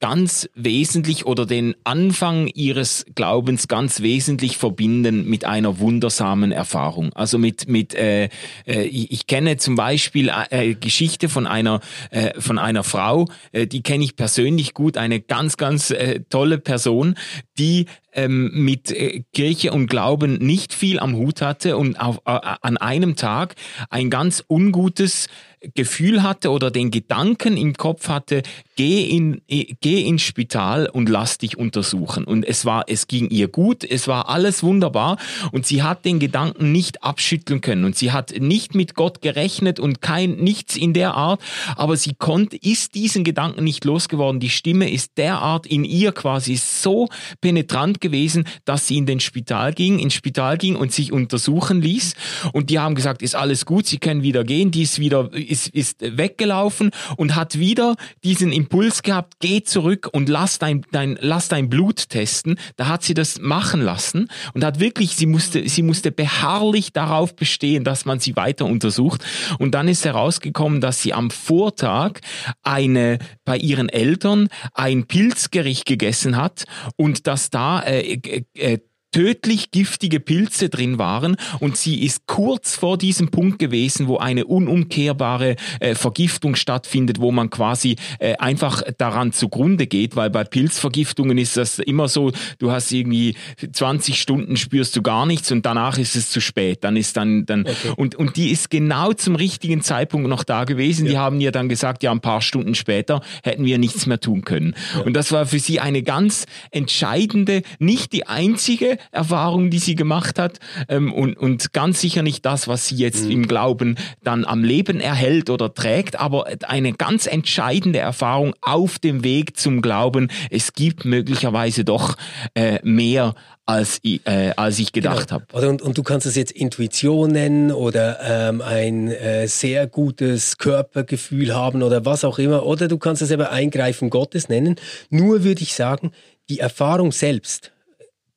ganz 0.00 0.48
wesentlich 0.54 1.26
oder 1.26 1.44
den 1.44 1.74
Anfang 1.84 2.46
ihres 2.48 3.04
Glaubens 3.14 3.66
ganz 3.66 4.00
wesentlich 4.00 4.56
verbinden 4.56 5.28
mit 5.28 5.44
einer 5.44 5.80
wundersamen 5.80 6.52
Erfahrung. 6.52 7.12
Also 7.14 7.38
mit 7.38 7.68
mit 7.68 7.94
äh, 7.94 8.28
äh, 8.66 8.82
ich 8.82 9.26
kenne 9.26 9.56
zum 9.56 9.74
Beispiel 9.74 10.30
äh, 10.50 10.74
Geschichte 10.74 11.28
von 11.28 11.46
einer 11.46 11.80
äh, 12.10 12.40
von 12.40 12.58
einer 12.58 12.84
Frau, 12.84 13.26
äh, 13.52 13.66
die 13.66 13.82
kenne 13.82 14.04
ich 14.04 14.16
persönlich 14.16 14.74
gut, 14.74 14.96
eine 14.96 15.20
ganz 15.20 15.56
ganz 15.56 15.90
äh, 15.90 16.20
tolle 16.28 16.58
Person, 16.58 17.16
die 17.58 17.86
ähm, 18.12 18.50
mit 18.52 18.90
äh, 18.90 19.24
Kirche 19.32 19.72
und 19.72 19.88
Glauben 19.88 20.34
nicht 20.38 20.74
viel 20.74 20.98
am 20.98 21.16
Hut 21.16 21.42
hatte 21.42 21.76
und 21.76 22.00
auf, 22.00 22.18
äh, 22.24 22.38
an 22.62 22.76
einem 22.76 23.16
Tag 23.16 23.54
ein 23.90 24.10
ganz 24.10 24.44
ungutes 24.48 25.28
Gefühl 25.74 26.22
hatte 26.22 26.50
oder 26.50 26.70
den 26.70 26.90
Gedanken 26.90 27.56
im 27.56 27.74
Kopf 27.74 28.08
hatte, 28.08 28.42
geh, 28.76 29.04
in, 29.04 29.42
geh 29.48 30.02
ins 30.02 30.22
Spital 30.22 30.88
und 30.88 31.08
lass 31.08 31.38
dich 31.38 31.58
untersuchen. 31.58 32.24
Und 32.24 32.44
es 32.44 32.64
war, 32.64 32.84
es 32.86 33.08
ging 33.08 33.28
ihr 33.30 33.48
gut, 33.48 33.82
es 33.82 34.06
war 34.06 34.28
alles 34.28 34.62
wunderbar 34.62 35.18
und 35.50 35.66
sie 35.66 35.82
hat 35.82 36.04
den 36.04 36.20
Gedanken 36.20 36.70
nicht 36.70 37.02
abschütteln 37.02 37.60
können 37.60 37.84
und 37.84 37.96
sie 37.96 38.12
hat 38.12 38.32
nicht 38.38 38.74
mit 38.74 38.94
Gott 38.94 39.20
gerechnet 39.20 39.80
und 39.80 40.00
kein, 40.00 40.36
nichts 40.36 40.76
in 40.76 40.92
der 40.92 41.14
Art, 41.14 41.40
aber 41.76 41.96
sie 41.96 42.14
konnte, 42.14 42.56
ist 42.56 42.94
diesen 42.94 43.24
Gedanken 43.24 43.64
nicht 43.64 43.84
losgeworden. 43.84 44.40
Die 44.40 44.50
Stimme 44.50 44.90
ist 44.90 45.18
derart 45.18 45.66
in 45.66 45.84
ihr 45.84 46.12
quasi 46.12 46.56
so 46.56 47.08
penetrant 47.40 48.00
gewesen, 48.00 48.44
dass 48.64 48.86
sie 48.86 48.96
in 48.96 49.06
den 49.06 49.20
Spital 49.20 49.72
ging, 49.72 49.98
ins 49.98 50.14
Spital 50.14 50.56
ging 50.56 50.76
und 50.76 50.92
sich 50.92 51.12
untersuchen 51.12 51.82
ließ 51.82 52.14
und 52.52 52.70
die 52.70 52.78
haben 52.78 52.94
gesagt, 52.94 53.22
ist 53.22 53.34
alles 53.34 53.66
gut, 53.66 53.86
sie 53.86 53.98
können 53.98 54.22
wieder 54.22 54.44
gehen, 54.44 54.70
die 54.70 54.82
ist 54.82 54.98
wieder, 54.98 55.30
ist, 55.48 55.68
ist 55.68 55.96
weggelaufen 56.00 56.90
und 57.16 57.34
hat 57.34 57.58
wieder 57.58 57.96
diesen 58.24 58.52
Impuls 58.52 59.02
gehabt, 59.02 59.34
geh 59.40 59.62
zurück 59.62 60.08
und 60.12 60.28
lass 60.28 60.58
dein, 60.58 60.82
dein, 60.92 61.18
lass 61.20 61.48
dein 61.48 61.68
Blut 61.68 62.08
testen. 62.08 62.58
Da 62.76 62.88
hat 62.88 63.02
sie 63.02 63.14
das 63.14 63.40
machen 63.40 63.80
lassen 63.80 64.28
und 64.54 64.64
hat 64.64 64.80
wirklich, 64.80 65.16
sie 65.16 65.26
musste, 65.26 65.68
sie 65.68 65.82
musste 65.82 66.12
beharrlich 66.12 66.92
darauf 66.92 67.34
bestehen, 67.34 67.84
dass 67.84 68.04
man 68.04 68.20
sie 68.20 68.36
weiter 68.36 68.66
untersucht. 68.66 69.24
Und 69.58 69.72
dann 69.74 69.88
ist 69.88 70.04
herausgekommen, 70.04 70.80
dass 70.80 71.02
sie 71.02 71.12
am 71.12 71.30
Vortag 71.30 72.20
eine, 72.62 73.18
bei 73.44 73.56
ihren 73.56 73.88
Eltern 73.88 74.48
ein 74.74 75.06
Pilzgericht 75.06 75.86
gegessen 75.86 76.36
hat 76.36 76.64
und 76.96 77.26
dass 77.26 77.50
da 77.50 77.80
äh, 77.80 78.20
äh, 78.54 78.78
tödlich 79.12 79.70
giftige 79.70 80.20
Pilze 80.20 80.68
drin 80.68 80.98
waren 80.98 81.36
und 81.60 81.76
sie 81.76 82.04
ist 82.04 82.26
kurz 82.26 82.76
vor 82.76 82.98
diesem 82.98 83.30
Punkt 83.30 83.58
gewesen, 83.58 84.06
wo 84.06 84.18
eine 84.18 84.44
unumkehrbare 84.44 85.56
äh, 85.80 85.94
Vergiftung 85.94 86.56
stattfindet, 86.56 87.20
wo 87.20 87.32
man 87.32 87.50
quasi 87.50 87.96
äh, 88.18 88.36
einfach 88.36 88.82
daran 88.98 89.32
zugrunde 89.32 89.86
geht, 89.86 90.16
weil 90.16 90.30
bei 90.30 90.44
Pilzvergiftungen 90.44 91.38
ist 91.38 91.56
das 91.56 91.78
immer 91.78 92.08
so, 92.08 92.32
du 92.58 92.70
hast 92.70 92.92
irgendwie 92.92 93.34
20 93.72 94.20
Stunden 94.20 94.56
spürst 94.56 94.94
du 94.96 95.02
gar 95.02 95.24
nichts 95.24 95.50
und 95.50 95.64
danach 95.64 95.98
ist 95.98 96.16
es 96.16 96.30
zu 96.30 96.40
spät, 96.40 96.84
dann 96.84 96.96
ist 96.96 97.16
dann 97.16 97.46
dann 97.46 97.62
okay. 97.62 97.92
und 97.96 98.14
und 98.14 98.36
die 98.36 98.50
ist 98.50 98.70
genau 98.70 99.12
zum 99.12 99.36
richtigen 99.36 99.80
Zeitpunkt 99.82 100.28
noch 100.28 100.44
da 100.44 100.64
gewesen. 100.64 101.06
Ja. 101.06 101.12
Die 101.12 101.18
haben 101.18 101.40
ihr 101.40 101.52
dann 101.52 101.68
gesagt, 101.68 102.02
ja, 102.02 102.10
ein 102.10 102.20
paar 102.20 102.42
Stunden 102.42 102.74
später 102.74 103.22
hätten 103.42 103.64
wir 103.64 103.78
nichts 103.78 104.06
mehr 104.06 104.20
tun 104.20 104.42
können. 104.42 104.74
Ja. 104.94 105.02
Und 105.02 105.14
das 105.14 105.32
war 105.32 105.46
für 105.46 105.58
sie 105.58 105.80
eine 105.80 106.02
ganz 106.02 106.46
entscheidende, 106.70 107.62
nicht 107.78 108.12
die 108.12 108.26
einzige 108.26 108.97
Erfahrung, 109.10 109.70
die 109.70 109.78
sie 109.78 109.94
gemacht 109.94 110.38
hat 110.38 110.58
ähm, 110.88 111.12
und, 111.12 111.36
und 111.36 111.72
ganz 111.72 112.00
sicher 112.00 112.22
nicht 112.22 112.44
das, 112.44 112.68
was 112.68 112.86
sie 112.86 112.96
jetzt 112.96 113.24
mhm. 113.24 113.30
im 113.30 113.48
Glauben 113.48 113.96
dann 114.22 114.44
am 114.44 114.64
Leben 114.64 115.00
erhält 115.00 115.50
oder 115.50 115.72
trägt, 115.72 116.18
aber 116.18 116.46
eine 116.66 116.92
ganz 116.92 117.26
entscheidende 117.26 117.98
Erfahrung 117.98 118.54
auf 118.60 118.98
dem 118.98 119.24
Weg 119.24 119.56
zum 119.56 119.82
Glauben. 119.82 120.28
Es 120.50 120.72
gibt 120.72 121.04
möglicherweise 121.04 121.84
doch 121.84 122.16
äh, 122.54 122.78
mehr 122.82 123.34
als, 123.68 124.00
äh, 124.02 124.52
als 124.56 124.78
ich 124.78 124.92
gedacht 124.92 125.28
genau. 125.28 125.42
habe. 125.52 125.68
Und, 125.68 125.82
und 125.82 125.98
du 125.98 126.02
kannst 126.02 126.26
es 126.26 126.36
jetzt 126.36 126.52
Intuition 126.52 127.32
nennen 127.32 127.70
oder 127.70 128.18
ähm, 128.22 128.62
ein 128.62 129.08
äh, 129.08 129.46
sehr 129.46 129.86
gutes 129.86 130.56
Körpergefühl 130.56 131.54
haben 131.54 131.82
oder 131.82 132.06
was 132.06 132.24
auch 132.24 132.38
immer. 132.38 132.64
Oder 132.64 132.88
du 132.88 132.96
kannst 132.96 133.20
es 133.20 133.30
aber 133.30 133.50
Eingreifen 133.50 134.08
Gottes 134.08 134.48
nennen. 134.48 134.76
Nur 135.10 135.44
würde 135.44 135.62
ich 135.62 135.74
sagen, 135.74 136.12
die 136.48 136.60
Erfahrung 136.60 137.12
selbst 137.12 137.72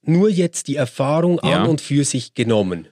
nur 0.03 0.29
jetzt 0.29 0.67
die 0.67 0.75
Erfahrung 0.75 1.39
ja. 1.43 1.63
an 1.63 1.69
und 1.69 1.81
für 1.81 2.03
sich 2.03 2.33
genommen. 2.33 2.87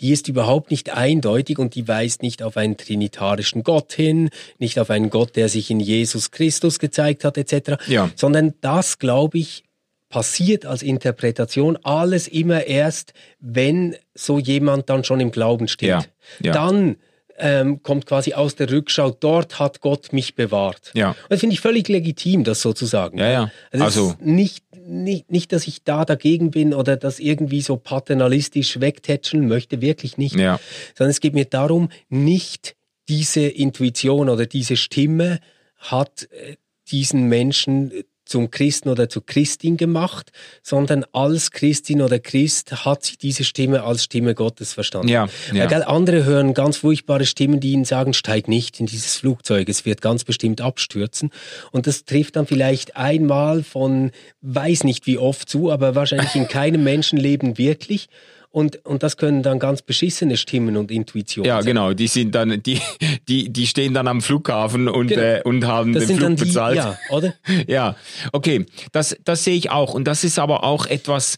Die 0.00 0.12
ist 0.12 0.28
überhaupt 0.28 0.70
nicht 0.70 0.90
eindeutig 0.90 1.58
und 1.58 1.74
die 1.74 1.88
weist 1.88 2.22
nicht 2.22 2.42
auf 2.42 2.56
einen 2.56 2.76
trinitarischen 2.76 3.62
Gott 3.62 3.92
hin, 3.94 4.28
nicht 4.58 4.78
auf 4.78 4.90
einen 4.90 5.08
Gott, 5.08 5.36
der 5.36 5.48
sich 5.48 5.70
in 5.70 5.80
Jesus 5.80 6.30
Christus 6.30 6.78
gezeigt 6.78 7.24
hat, 7.24 7.38
etc. 7.38 7.82
Ja. 7.88 8.10
Sondern 8.14 8.54
das, 8.60 8.98
glaube 8.98 9.38
ich, 9.38 9.64
passiert 10.08 10.66
als 10.66 10.82
Interpretation 10.82 11.78
alles 11.82 12.28
immer 12.28 12.64
erst, 12.66 13.12
wenn 13.40 13.96
so 14.14 14.38
jemand 14.38 14.88
dann 14.90 15.02
schon 15.02 15.20
im 15.20 15.30
Glauben 15.30 15.66
steht. 15.66 15.88
Ja, 15.88 16.04
ja. 16.42 16.52
Dann 16.52 16.96
ähm, 17.38 17.82
kommt 17.82 18.06
quasi 18.06 18.34
aus 18.34 18.54
der 18.56 18.70
Rückschau, 18.70 19.10
dort 19.10 19.58
hat 19.58 19.80
Gott 19.80 20.12
mich 20.12 20.34
bewahrt. 20.34 20.90
Ja. 20.94 21.10
Und 21.10 21.16
das 21.30 21.40
finde 21.40 21.54
ich 21.54 21.60
völlig 21.60 21.88
legitim, 21.88 22.44
das 22.44 22.60
so 22.60 22.72
zu 22.72 22.86
sagen. 22.86 23.18
Ja, 23.18 23.30
ja. 23.30 23.50
Also, 23.70 23.84
Also- 23.84 24.14
nicht, 24.20 24.64
nicht, 24.88 25.30
nicht, 25.30 25.52
dass 25.52 25.66
ich 25.66 25.82
da 25.82 26.04
dagegen 26.04 26.50
bin 26.50 26.72
oder 26.72 26.96
das 26.96 27.18
irgendwie 27.18 27.60
so 27.60 27.76
paternalistisch 27.76 28.80
wegtätscheln 28.80 29.48
möchte, 29.48 29.80
wirklich 29.80 30.16
nicht. 30.16 30.36
Ja. 30.36 30.60
Sondern 30.96 31.10
es 31.10 31.20
geht 31.20 31.34
mir 31.34 31.44
darum, 31.44 31.88
nicht 32.08 32.76
diese 33.08 33.46
Intuition 33.46 34.28
oder 34.28 34.46
diese 34.46 34.76
Stimme 34.76 35.40
hat 35.76 36.28
äh, 36.30 36.56
diesen 36.90 37.24
Menschen 37.28 37.92
zum 38.26 38.50
Christen 38.50 38.88
oder 38.88 39.08
zur 39.08 39.24
Christin 39.24 39.76
gemacht, 39.76 40.32
sondern 40.62 41.04
als 41.12 41.50
Christin 41.50 42.02
oder 42.02 42.18
Christ 42.18 42.84
hat 42.84 43.04
sich 43.04 43.18
diese 43.18 43.44
Stimme 43.44 43.84
als 43.84 44.04
Stimme 44.04 44.34
Gottes 44.34 44.74
verstanden. 44.74 45.08
Ja, 45.08 45.28
ja. 45.52 45.70
Weil, 45.70 45.84
andere 45.84 46.24
hören 46.24 46.52
ganz 46.52 46.78
furchtbare 46.78 47.24
Stimmen, 47.24 47.60
die 47.60 47.72
ihnen 47.72 47.84
sagen, 47.84 48.12
steig 48.12 48.48
nicht 48.48 48.80
in 48.80 48.86
dieses 48.86 49.16
Flugzeug, 49.16 49.68
es 49.68 49.84
wird 49.84 50.00
ganz 50.00 50.24
bestimmt 50.24 50.60
abstürzen. 50.60 51.30
Und 51.70 51.86
das 51.86 52.04
trifft 52.04 52.36
dann 52.36 52.46
vielleicht 52.46 52.96
einmal 52.96 53.62
von, 53.62 54.10
weiß 54.42 54.84
nicht 54.84 55.06
wie 55.06 55.18
oft 55.18 55.48
zu, 55.48 55.70
aber 55.70 55.94
wahrscheinlich 55.94 56.34
in 56.34 56.48
keinem 56.48 56.84
Menschenleben 56.84 57.58
wirklich. 57.58 58.08
Und, 58.56 58.86
und 58.86 59.02
das 59.02 59.18
können 59.18 59.42
dann 59.42 59.58
ganz 59.58 59.82
beschissene 59.82 60.38
Stimmen 60.38 60.78
und 60.78 60.90
Intuitionen 60.90 61.46
Ja, 61.46 61.56
sein. 61.56 61.66
genau. 61.66 61.92
Die 61.92 62.06
sind 62.06 62.34
dann, 62.34 62.62
die, 62.62 62.80
die, 63.28 63.50
die 63.52 63.66
stehen 63.66 63.92
dann 63.92 64.08
am 64.08 64.22
Flughafen 64.22 64.88
und, 64.88 65.08
Genau. 65.08 65.20
äh, 65.20 65.42
und 65.44 65.66
haben 65.66 65.92
Das 65.92 66.06
den 66.06 66.16
Flug 66.16 66.36
die, 66.36 66.44
bezahlt. 66.46 66.76
ja, 66.76 66.96
oder? 67.10 67.34
Ja, 67.66 67.96
okay, 68.32 68.64
das, 68.92 69.14
das 69.22 69.44
sehe 69.44 69.56
ich 69.56 69.70
auch. 69.70 69.92
Und 69.92 70.04
das 70.08 70.24
ist 70.24 70.38
aber 70.38 70.64
auch 70.64 70.86
etwas, 70.86 71.36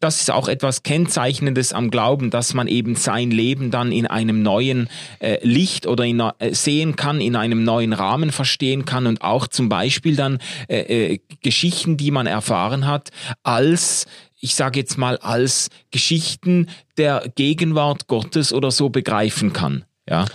das 0.00 0.20
ist 0.20 0.30
auch 0.30 0.48
etwas 0.48 0.82
Kennzeichnendes 0.82 1.72
am 1.72 1.90
Glauben, 1.90 2.28
dass 2.28 2.52
man 2.52 2.66
eben 2.68 2.94
sein 2.94 3.30
Leben 3.30 3.70
dann 3.70 3.90
in 3.90 4.06
einem 4.06 4.42
neuen 4.42 4.90
äh, 5.20 5.38
Licht 5.46 5.86
oder 5.86 6.04
in, 6.04 6.20
äh, 6.20 6.52
sehen 6.54 6.94
kann, 6.94 7.22
in 7.22 7.36
einem 7.36 7.64
neuen 7.64 7.94
Rahmen 7.94 8.32
verstehen 8.32 8.84
kann 8.84 9.06
und 9.06 9.22
auch 9.22 9.46
zum 9.46 9.70
Beispiel 9.70 10.14
dann 10.14 10.40
äh, 10.68 11.14
äh, 11.14 11.20
Geschichten, 11.42 11.96
die 11.96 12.10
man 12.10 12.26
erfahren 12.26 12.86
hat, 12.86 13.08
als 13.42 14.04
ich 14.42 14.56
sage 14.56 14.80
jetzt 14.80 14.98
mal, 14.98 15.16
als 15.18 15.70
Geschichten 15.92 16.68
der 16.98 17.30
Gegenwart 17.36 18.08
Gottes 18.08 18.52
oder 18.52 18.70
so 18.70 18.90
begreifen 18.90 19.52
kann. 19.52 19.84
Ja, 20.06 20.26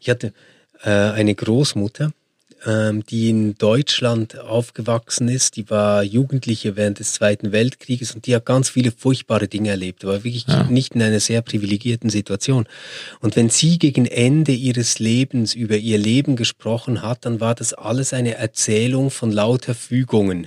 Ich 0.00 0.08
hatte 0.08 0.32
äh, 0.84 0.90
eine 0.90 1.34
Großmutter, 1.34 2.12
ähm, 2.64 3.04
die 3.04 3.28
in 3.28 3.56
Deutschland 3.56 4.38
aufgewachsen 4.38 5.28
ist. 5.28 5.56
Die 5.56 5.68
war 5.68 6.04
Jugendliche 6.04 6.76
während 6.76 7.00
des 7.00 7.14
Zweiten 7.14 7.50
Weltkrieges 7.50 8.14
und 8.14 8.28
die 8.28 8.36
hat 8.36 8.46
ganz 8.46 8.68
viele 8.68 8.92
furchtbare 8.92 9.48
Dinge 9.48 9.70
erlebt, 9.70 10.04
war 10.04 10.22
wirklich 10.22 10.46
nicht 10.70 10.94
in 10.94 11.02
einer 11.02 11.18
sehr 11.18 11.42
privilegierten 11.42 12.08
Situation. 12.08 12.66
Und 13.20 13.34
wenn 13.34 13.50
sie 13.50 13.80
gegen 13.80 14.06
Ende 14.06 14.52
ihres 14.52 15.00
Lebens 15.00 15.54
über 15.54 15.76
ihr 15.76 15.98
Leben 15.98 16.36
gesprochen 16.36 17.02
hat, 17.02 17.26
dann 17.26 17.40
war 17.40 17.56
das 17.56 17.74
alles 17.74 18.12
eine 18.12 18.36
Erzählung 18.36 19.10
von 19.10 19.32
lauter 19.32 19.74
Fügungen, 19.74 20.46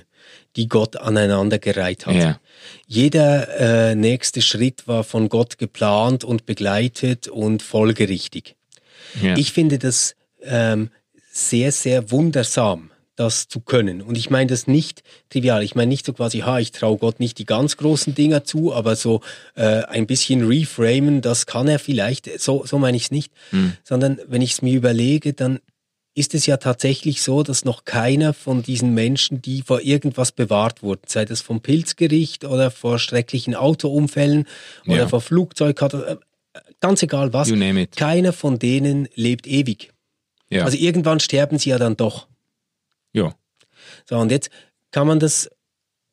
die 0.56 0.68
Gott 0.68 0.96
aneinandergereiht 0.96 2.06
hat. 2.06 2.14
Ja. 2.14 2.40
Jeder 2.86 3.90
äh, 3.90 3.94
nächste 3.94 4.42
Schritt 4.42 4.88
war 4.88 5.04
von 5.04 5.28
Gott 5.28 5.58
geplant 5.58 6.24
und 6.24 6.46
begleitet 6.46 7.28
und 7.28 7.62
folgerichtig. 7.62 8.56
ja. 9.22 9.36
Ich 9.36 9.52
finde 9.52 9.78
das 9.78 10.16
ähm, 10.42 10.90
sehr, 11.32 11.70
sehr 11.70 12.10
wundersam, 12.10 12.90
das 13.14 13.46
zu 13.46 13.60
können. 13.60 14.02
Und 14.02 14.16
ich 14.18 14.30
meine 14.30 14.48
das 14.48 14.66
nicht 14.66 15.02
trivial. 15.28 15.62
Ich 15.62 15.74
meine 15.74 15.88
nicht 15.88 16.04
so 16.04 16.12
quasi, 16.12 16.38
ha, 16.40 16.58
ich 16.58 16.72
traue 16.72 16.98
Gott 16.98 17.20
nicht 17.20 17.38
die 17.38 17.46
ganz 17.46 17.76
großen 17.76 18.14
Dinger 18.14 18.44
zu, 18.44 18.74
aber 18.74 18.96
so 18.96 19.20
äh, 19.54 19.84
ein 19.84 20.06
bisschen 20.06 20.46
reframen, 20.46 21.20
das 21.20 21.46
kann 21.46 21.68
er 21.68 21.78
vielleicht. 21.78 22.40
So, 22.40 22.64
so 22.66 22.78
meine 22.78 22.96
ich 22.96 23.04
es 23.04 23.10
nicht. 23.10 23.32
Sondern 23.84 24.18
wenn 24.26 24.42
ich 24.42 24.52
es 24.52 24.62
mir 24.62 24.74
überlege, 24.74 25.32
dann 25.32 25.60
ist 26.14 26.34
es 26.34 26.46
ja 26.46 26.56
tatsächlich 26.56 27.22
so, 27.22 27.42
dass 27.42 27.64
noch 27.64 27.84
keiner 27.84 28.34
von 28.34 28.62
diesen 28.62 28.94
Menschen, 28.94 29.40
die 29.42 29.62
vor 29.62 29.80
irgendwas 29.80 30.32
bewahrt 30.32 30.82
wurden, 30.82 31.02
sei 31.06 31.24
das 31.24 31.40
vom 31.40 31.60
Pilzgericht 31.60 32.44
oder 32.44 32.70
vor 32.70 32.98
schrecklichen 32.98 33.54
Autounfällen 33.54 34.46
oder 34.86 34.96
Ja. 34.98 35.08
vor 35.08 35.20
Flugzeugkatastrophen, 35.20 36.18
ganz 36.80 37.02
egal 37.02 37.32
was, 37.32 37.48
keiner 37.96 38.32
von 38.32 38.58
denen 38.58 39.08
lebt 39.14 39.46
ewig. 39.46 39.92
ja. 40.50 40.64
Also 40.64 40.76
irgendwann 40.76 41.20
sterben 41.20 41.58
sie 41.58 41.70
ja 41.70 41.78
dann 41.78 41.96
doch. 41.96 42.26
ja. 43.12 43.34
So, 44.08 44.16
und 44.18 44.30
jetzt 44.30 44.50
kann 44.90 45.06
man 45.06 45.20
das 45.20 45.48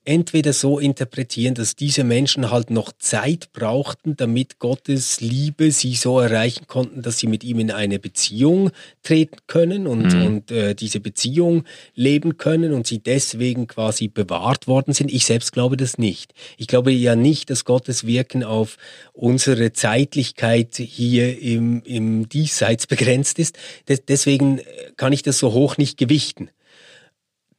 entweder 0.07 0.53
so 0.53 0.79
interpretieren, 0.79 1.53
dass 1.53 1.75
diese 1.75 2.05
Menschen 2.05 2.49
halt 2.49 2.69
noch 2.69 2.93
Zeit 2.97 3.51
brauchten, 3.51 4.15
damit 4.15 4.57
Gottes 4.57 5.19
Liebe 5.19 5.71
sie 5.71 5.95
so 5.95 6.19
erreichen 6.19 6.65
konnten, 6.67 7.01
dass 7.01 7.19
sie 7.19 7.27
mit 7.27 7.43
ihm 7.43 7.59
in 7.59 7.71
eine 7.71 7.99
Beziehung 7.99 8.71
treten 9.03 9.37
können 9.47 9.85
und, 9.85 10.13
und 10.13 10.49
äh, 10.49 10.75
diese 10.75 11.01
Beziehung 11.01 11.65
leben 11.93 12.37
können 12.37 12.71
und 12.71 12.87
sie 12.87 12.99
deswegen 12.99 13.67
quasi 13.67 14.07
bewahrt 14.07 14.67
worden 14.67 14.93
sind. 14.93 15.11
Ich 15.11 15.25
selbst 15.25 15.51
glaube 15.51 15.75
das 15.75 15.97
nicht. 15.97 16.33
Ich 16.57 16.67
glaube 16.67 16.91
ja 16.91 17.15
nicht, 17.17 17.49
dass 17.49 17.65
Gottes 17.65 18.07
Wirken 18.07 18.45
auf 18.45 18.77
unsere 19.11 19.73
Zeitlichkeit 19.73 20.77
hier 20.77 21.41
im, 21.41 21.83
im 21.83 22.29
Diesseits 22.29 22.87
begrenzt 22.87 23.39
ist. 23.39 23.57
Des, 23.89 24.05
deswegen 24.05 24.61
kann 24.95 25.11
ich 25.11 25.21
das 25.21 25.37
so 25.37 25.51
hoch 25.51 25.77
nicht 25.77 25.97
gewichten 25.97 26.49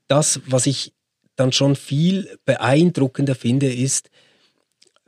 das, 0.08 0.40
was 0.46 0.66
ich 0.66 0.94
dann 1.38 1.52
schon 1.52 1.76
viel 1.76 2.38
beeindruckender 2.44 3.34
finde, 3.34 3.72
ist, 3.72 4.10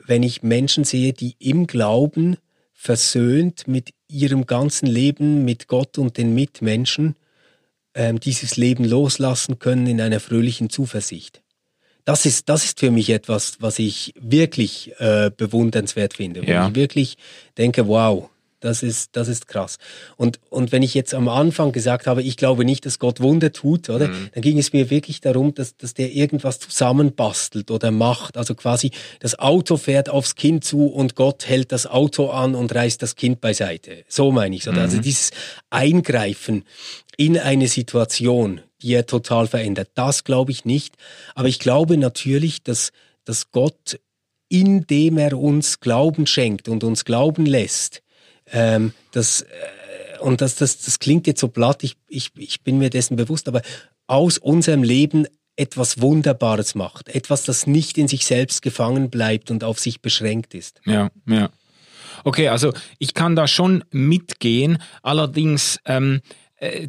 wenn 0.06 0.22
ich 0.22 0.42
Menschen 0.42 0.84
sehe, 0.84 1.12
die 1.12 1.34
im 1.38 1.66
Glauben 1.66 2.36
versöhnt 2.72 3.68
mit 3.68 3.90
ihrem 4.08 4.46
ganzen 4.46 4.86
Leben, 4.86 5.44
mit 5.44 5.66
Gott 5.68 5.98
und 5.98 6.16
den 6.16 6.34
Mitmenschen, 6.34 7.16
ähm, 7.94 8.20
dieses 8.20 8.56
Leben 8.56 8.84
loslassen 8.84 9.58
können 9.58 9.86
in 9.86 10.00
einer 10.00 10.20
fröhlichen 10.20 10.70
Zuversicht. 10.70 11.42
Das 12.04 12.24
ist, 12.24 12.48
das 12.48 12.64
ist 12.64 12.80
für 12.80 12.90
mich 12.90 13.10
etwas, 13.10 13.60
was 13.60 13.78
ich 13.78 14.14
wirklich 14.18 14.92
äh, 14.98 15.30
bewundernswert 15.36 16.14
finde. 16.14 16.42
Wo 16.42 16.50
Ja. 16.50 16.68
ich 16.68 16.74
wirklich 16.74 17.16
denke, 17.58 17.86
wow, 17.88 18.29
das 18.60 18.82
ist, 18.82 19.16
das 19.16 19.28
ist 19.28 19.48
krass. 19.48 19.78
Und, 20.16 20.38
und 20.50 20.70
wenn 20.70 20.82
ich 20.82 20.94
jetzt 20.94 21.14
am 21.14 21.28
Anfang 21.28 21.72
gesagt 21.72 22.06
habe, 22.06 22.22
ich 22.22 22.36
glaube 22.36 22.64
nicht, 22.64 22.84
dass 22.84 22.98
Gott 22.98 23.20
Wunder 23.20 23.52
tut, 23.52 23.88
oder? 23.88 24.08
Dann 24.34 24.42
ging 24.42 24.58
es 24.58 24.72
mir 24.72 24.90
wirklich 24.90 25.20
darum, 25.20 25.54
dass, 25.54 25.76
dass 25.76 25.94
der 25.94 26.12
irgendwas 26.12 26.58
zusammenbastelt 26.58 27.70
oder 27.70 27.90
macht. 27.90 28.36
Also 28.36 28.54
quasi 28.54 28.90
das 29.20 29.38
Auto 29.38 29.78
fährt 29.78 30.10
aufs 30.10 30.34
Kind 30.34 30.64
zu 30.64 30.86
und 30.86 31.16
Gott 31.16 31.48
hält 31.48 31.72
das 31.72 31.86
Auto 31.86 32.28
an 32.28 32.54
und 32.54 32.74
reißt 32.74 33.00
das 33.02 33.16
Kind 33.16 33.40
beiseite. 33.40 34.04
So 34.08 34.30
meine 34.30 34.54
ich 34.56 34.62
Also 34.68 35.00
dieses 35.00 35.30
Eingreifen 35.70 36.64
in 37.16 37.38
eine 37.38 37.68
Situation, 37.68 38.60
die 38.82 38.92
er 38.92 39.06
total 39.06 39.46
verändert. 39.46 39.90
Das 39.94 40.24
glaube 40.24 40.52
ich 40.52 40.64
nicht. 40.64 40.96
Aber 41.34 41.48
ich 41.48 41.58
glaube 41.58 41.96
natürlich, 41.96 42.62
dass, 42.62 42.92
dass 43.24 43.50
Gott, 43.50 43.98
indem 44.48 45.18
er 45.18 45.38
uns 45.38 45.80
Glauben 45.80 46.26
schenkt 46.26 46.68
und 46.68 46.84
uns 46.84 47.04
glauben 47.04 47.46
lässt, 47.46 48.02
ähm, 48.52 48.92
das, 49.12 49.42
äh, 49.42 50.18
und 50.20 50.40
das, 50.40 50.56
das, 50.56 50.78
das 50.80 50.98
klingt 50.98 51.26
jetzt 51.26 51.40
so 51.40 51.48
platt, 51.48 51.82
ich, 51.82 51.96
ich, 52.08 52.30
ich 52.36 52.62
bin 52.62 52.78
mir 52.78 52.90
dessen 52.90 53.16
bewusst, 53.16 53.48
aber 53.48 53.62
aus 54.06 54.38
unserem 54.38 54.82
Leben 54.82 55.26
etwas 55.56 56.00
Wunderbares 56.00 56.74
macht. 56.74 57.08
Etwas, 57.08 57.44
das 57.44 57.66
nicht 57.66 57.98
in 57.98 58.08
sich 58.08 58.24
selbst 58.24 58.62
gefangen 58.62 59.10
bleibt 59.10 59.50
und 59.50 59.62
auf 59.62 59.78
sich 59.78 60.00
beschränkt 60.00 60.54
ist. 60.54 60.80
Ja, 60.84 61.10
ja. 61.26 61.50
Okay, 62.24 62.48
also 62.48 62.72
ich 62.98 63.14
kann 63.14 63.36
da 63.36 63.46
schon 63.46 63.84
mitgehen, 63.90 64.78
allerdings 65.02 65.78
ähm, 65.86 66.20
äh, 66.22 66.39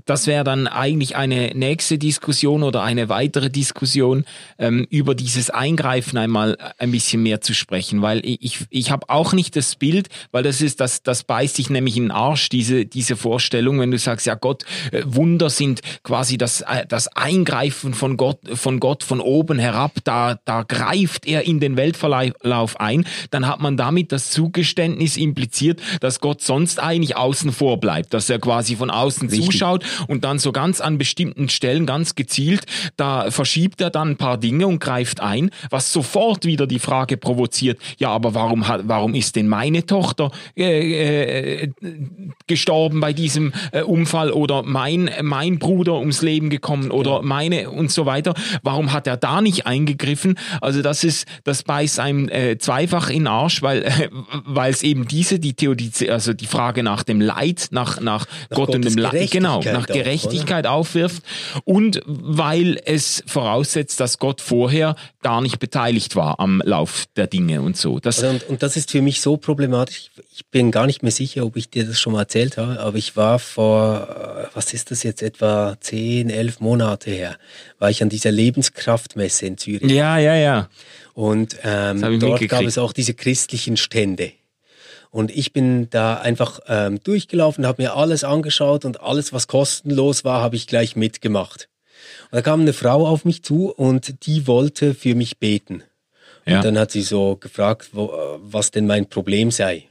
das 0.05 0.27
wäre 0.27 0.43
dann 0.43 0.67
eigentlich 0.67 1.15
eine 1.15 1.51
nächste 1.53 1.97
Diskussion 1.97 2.63
oder 2.63 2.83
eine 2.83 3.07
weitere 3.07 3.49
Diskussion 3.49 4.25
ähm, 4.59 4.85
über 4.89 5.15
dieses 5.15 5.49
Eingreifen 5.49 6.17
einmal 6.17 6.57
ein 6.77 6.91
bisschen 6.91 7.23
mehr 7.23 7.39
zu 7.39 7.53
sprechen, 7.53 8.01
weil 8.01 8.21
ich, 8.25 8.65
ich, 8.69 8.91
habe 8.91 9.09
auch 9.09 9.31
nicht 9.31 9.55
das 9.55 9.77
Bild, 9.77 10.09
weil 10.31 10.43
das 10.43 10.59
ist, 10.59 10.81
das, 10.81 11.03
das 11.03 11.23
beißt 11.23 11.55
sich 11.55 11.69
nämlich 11.69 11.95
in 11.95 12.03
den 12.03 12.11
Arsch, 12.11 12.49
diese, 12.49 12.85
diese 12.85 13.15
Vorstellung, 13.15 13.79
wenn 13.79 13.91
du 13.91 13.97
sagst, 13.97 14.27
ja 14.27 14.35
Gott, 14.35 14.65
äh, 14.91 15.03
Wunder 15.05 15.49
sind 15.49 15.79
quasi 16.03 16.37
das, 16.37 16.61
äh, 16.61 16.85
das 16.85 17.07
Eingreifen 17.15 17.93
von 17.93 18.17
Gott, 18.17 18.39
von 18.53 18.81
Gott 18.81 19.03
von 19.03 19.21
oben 19.21 19.57
herab, 19.57 19.99
da, 20.03 20.37
da 20.43 20.63
greift 20.63 21.25
er 21.25 21.45
in 21.45 21.61
den 21.61 21.77
Weltverlauf 21.77 22.77
ein, 22.77 23.05
dann 23.29 23.47
hat 23.47 23.61
man 23.61 23.77
damit 23.77 24.11
das 24.11 24.31
Zugeständnis 24.31 25.15
impliziert, 25.15 25.79
dass 26.01 26.19
Gott 26.19 26.41
sonst 26.41 26.81
eigentlich 26.81 27.15
außen 27.15 27.53
vor 27.53 27.79
bleibt, 27.79 28.13
dass 28.13 28.29
er 28.29 28.39
quasi 28.39 28.75
von 28.75 28.89
außen 28.89 29.29
Richtig. 29.29 29.60
Angeschaut 29.61 29.83
und 30.07 30.23
dann 30.23 30.39
so 30.39 30.51
ganz 30.51 30.81
an 30.81 30.97
bestimmten 30.97 31.49
Stellen 31.49 31.85
ganz 31.85 32.15
gezielt, 32.15 32.65
da 32.97 33.31
verschiebt 33.31 33.81
er 33.81 33.89
dann 33.89 34.11
ein 34.11 34.17
paar 34.17 34.37
Dinge 34.37 34.67
und 34.67 34.79
greift 34.79 35.19
ein, 35.19 35.51
was 35.69 35.93
sofort 35.93 36.45
wieder 36.45 36.67
die 36.67 36.79
Frage 36.79 37.17
provoziert, 37.17 37.79
ja, 37.97 38.09
aber 38.09 38.33
warum 38.33 38.67
hat, 38.67 38.81
warum 38.85 39.13
ist 39.13 39.35
denn 39.35 39.47
meine 39.47 39.85
Tochter 39.85 40.31
äh, 40.55 41.63
äh, 41.63 41.69
gestorben 42.47 42.99
bei 42.99 43.13
diesem 43.13 43.53
äh, 43.71 43.81
Unfall 43.83 44.31
oder 44.31 44.63
mein, 44.63 45.09
mein 45.21 45.59
Bruder 45.59 45.99
ums 45.99 46.21
Leben 46.21 46.49
gekommen 46.49 46.91
oder 46.91 47.21
meine 47.21 47.69
und 47.69 47.91
so 47.91 48.05
weiter? 48.05 48.33
Warum 48.63 48.93
hat 48.93 49.07
er 49.07 49.17
da 49.17 49.41
nicht 49.41 49.65
eingegriffen? 49.65 50.35
Also 50.61 50.81
das 50.81 51.03
ist, 51.03 51.27
das 51.43 51.63
beißt 51.63 51.99
einem 51.99 52.29
äh, 52.29 52.57
zweifach 52.57 53.09
in 53.09 53.21
den 53.23 53.27
Arsch, 53.27 53.61
weil 53.61 53.83
äh, 53.83 54.09
weil 54.45 54.71
es 54.71 54.83
eben 54.83 55.07
diese 55.07 55.39
die 55.39 55.53
Theorie, 55.53 55.91
also 56.09 56.33
die 56.33 56.45
Frage 56.45 56.83
nach 56.83 57.03
dem 57.03 57.21
Leid, 57.21 57.67
nach 57.71 57.91
nach, 57.91 58.01
nach 58.01 58.25
Gott 58.49 58.67
Gottes 58.67 58.75
und 58.75 58.85
dem 58.85 58.97
Leid, 58.97 59.31
genau, 59.31 59.50
nach 59.59 59.87
Gerechtigkeit 59.87 60.67
auch, 60.67 60.81
aufwirft 60.81 61.23
und 61.63 62.01
weil 62.05 62.79
es 62.85 63.23
voraussetzt, 63.27 63.99
dass 63.99 64.17
Gott 64.17 64.41
vorher 64.41 64.95
gar 65.21 65.41
nicht 65.41 65.59
beteiligt 65.59 66.15
war 66.15 66.39
am 66.39 66.61
Lauf 66.65 67.05
der 67.15 67.27
Dinge 67.27 67.61
und 67.61 67.77
so. 67.77 67.99
Das 67.99 68.23
also 68.23 68.33
und, 68.33 68.49
und 68.49 68.63
das 68.63 68.77
ist 68.77 68.91
für 68.91 69.01
mich 69.01 69.21
so 69.21 69.37
problematisch. 69.37 70.09
Ich 70.33 70.45
bin 70.47 70.71
gar 70.71 70.87
nicht 70.87 71.03
mehr 71.03 71.11
sicher, 71.11 71.45
ob 71.45 71.55
ich 71.55 71.69
dir 71.69 71.85
das 71.85 71.99
schon 71.99 72.13
mal 72.13 72.21
erzählt 72.21 72.57
habe, 72.57 72.79
aber 72.79 72.97
ich 72.97 73.15
war 73.15 73.37
vor, 73.37 74.49
was 74.53 74.73
ist 74.73 74.91
das 74.91 75.03
jetzt, 75.03 75.21
etwa 75.21 75.77
zehn, 75.79 76.29
elf 76.29 76.59
Monate 76.59 77.11
her, 77.11 77.37
war 77.77 77.89
ich 77.89 78.01
an 78.01 78.09
dieser 78.09 78.31
Lebenskraftmesse 78.31 79.45
in 79.45 79.57
Zürich. 79.57 79.91
Ja, 79.91 80.17
ja, 80.17 80.35
ja. 80.35 80.69
Und 81.13 81.57
ähm, 81.63 82.19
dort 82.19 82.47
gab 82.47 82.63
es 82.63 82.77
auch 82.77 82.93
diese 82.93 83.13
christlichen 83.13 83.77
Stände. 83.77 84.31
Und 85.11 85.29
ich 85.29 85.51
bin 85.51 85.89
da 85.89 86.15
einfach 86.15 86.61
ähm, 86.67 87.03
durchgelaufen, 87.03 87.67
habe 87.67 87.83
mir 87.83 87.95
alles 87.95 88.23
angeschaut 88.23 88.85
und 88.85 89.01
alles, 89.01 89.33
was 89.33 89.47
kostenlos 89.47 90.23
war, 90.23 90.41
habe 90.41 90.55
ich 90.55 90.67
gleich 90.67 90.95
mitgemacht. 90.95 91.67
Und 92.31 92.37
da 92.37 92.41
kam 92.41 92.61
eine 92.61 92.73
Frau 92.73 93.05
auf 93.05 93.25
mich 93.25 93.43
zu 93.43 93.71
und 93.71 94.25
die 94.25 94.47
wollte 94.47 94.93
für 94.93 95.13
mich 95.13 95.37
beten. 95.37 95.83
Ja. 96.45 96.57
Und 96.57 96.65
dann 96.65 96.79
hat 96.79 96.91
sie 96.91 97.01
so 97.01 97.35
gefragt, 97.35 97.89
wo, 97.91 98.05
äh, 98.05 98.39
was 98.41 98.71
denn 98.71 98.87
mein 98.87 99.07
Problem 99.07 99.51
sei. 99.51 99.87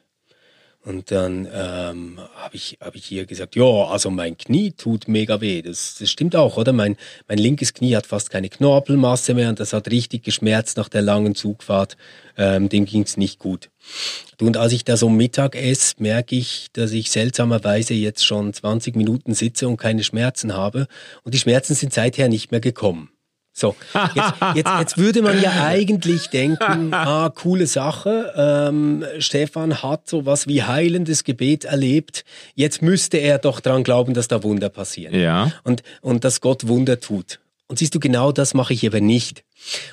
Und 0.83 1.11
dann 1.11 1.47
ähm, 1.53 2.19
habe 2.37 2.57
ich, 2.57 2.79
hab 2.81 2.95
ich 2.95 3.13
ihr 3.13 3.27
gesagt, 3.27 3.55
ja, 3.55 3.65
also 3.65 4.11
mein 4.11 4.39
Knie 4.39 4.73
tut 4.73 5.09
mega 5.09 5.43
weh. 5.43 5.61
Das, 5.61 5.97
das 5.99 6.11
stimmt 6.11 6.35
auch, 6.35 6.57
oder? 6.57 6.73
Mein, 6.73 6.97
mein 7.29 7.37
linkes 7.37 7.75
Knie 7.75 7.95
hat 7.95 8.07
fast 8.07 8.31
keine 8.31 8.49
Knorpelmasse 8.49 9.35
mehr 9.35 9.51
und 9.51 9.61
das 9.61 9.75
hat 9.75 9.91
richtig 9.91 10.25
geschmerzt 10.25 10.79
nach 10.79 10.89
der 10.89 11.03
langen 11.03 11.35
Zugfahrt. 11.35 11.99
Ähm, 12.39 12.71
dem 12.71 12.87
ging's 12.87 13.19
nicht 13.19 13.39
gut. 13.39 13.69
Und 14.41 14.57
als 14.57 14.73
ich 14.73 14.85
da 14.85 14.97
so 14.97 15.11
Mittag 15.11 15.55
esse, 15.55 15.97
merke 15.99 16.35
ich, 16.35 16.69
dass 16.73 16.93
ich 16.93 17.11
seltsamerweise 17.11 17.93
jetzt 17.93 18.25
schon 18.25 18.55
20 18.55 18.97
Minuten 18.97 19.35
sitze 19.35 19.69
und 19.69 19.77
keine 19.77 20.03
Schmerzen 20.03 20.55
habe. 20.55 20.87
Und 21.25 21.35
die 21.35 21.39
Schmerzen 21.39 21.75
sind 21.75 21.93
seither 21.93 22.31
nicht 22.31 22.53
mehr 22.53 22.61
gekommen. 22.61 23.11
So, 23.61 23.77
jetzt, 24.15 24.33
jetzt, 24.55 24.71
jetzt 24.79 24.99
würde 24.99 25.21
man 25.21 25.41
ja 25.43 25.67
eigentlich 25.67 26.29
denken, 26.31 26.95
ah, 26.95 27.29
coole 27.29 27.67
Sache, 27.67 28.33
ähm, 28.35 29.05
Stefan 29.19 29.83
hat 29.83 30.09
so 30.09 30.25
was 30.25 30.47
wie 30.47 30.63
heilendes 30.63 31.25
Gebet 31.25 31.67
erlebt, 31.67 32.25
jetzt 32.55 32.81
müsste 32.81 33.19
er 33.19 33.37
doch 33.37 33.61
dran 33.61 33.85
glauben, 33.85 34.15
dass 34.15 34.29
da 34.29 34.43
Wunder 34.43 34.71
passieren. 34.71 35.15
Ja. 35.15 35.53
Und, 35.63 35.83
und 36.01 36.25
dass 36.25 36.41
Gott 36.41 36.69
Wunder 36.69 37.01
tut. 37.01 37.39
Und 37.69 37.79
siehst 37.79 37.95
du, 37.95 38.01
genau 38.01 38.33
das 38.33 38.55
mache 38.55 38.73
ich 38.73 38.87
aber 38.87 39.03
nicht. 39.03 39.45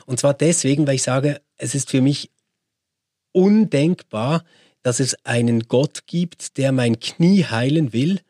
Und 0.06 0.18
zwar 0.18 0.34
deswegen, 0.34 0.88
weil 0.88 0.96
ich 0.96 1.04
sage, 1.04 1.42
es 1.58 1.76
ist 1.76 1.92
für 1.92 2.02
mich 2.02 2.32
undenkbar, 3.34 4.46
dass 4.82 5.02
es 5.02 5.26
einen 5.26 5.68
Gott 5.68 6.04
gibt, 6.08 6.58
der 6.58 6.72
mein 6.72 7.02
Knie 7.02 7.44
heilen 7.44 7.92
will, 7.92 8.22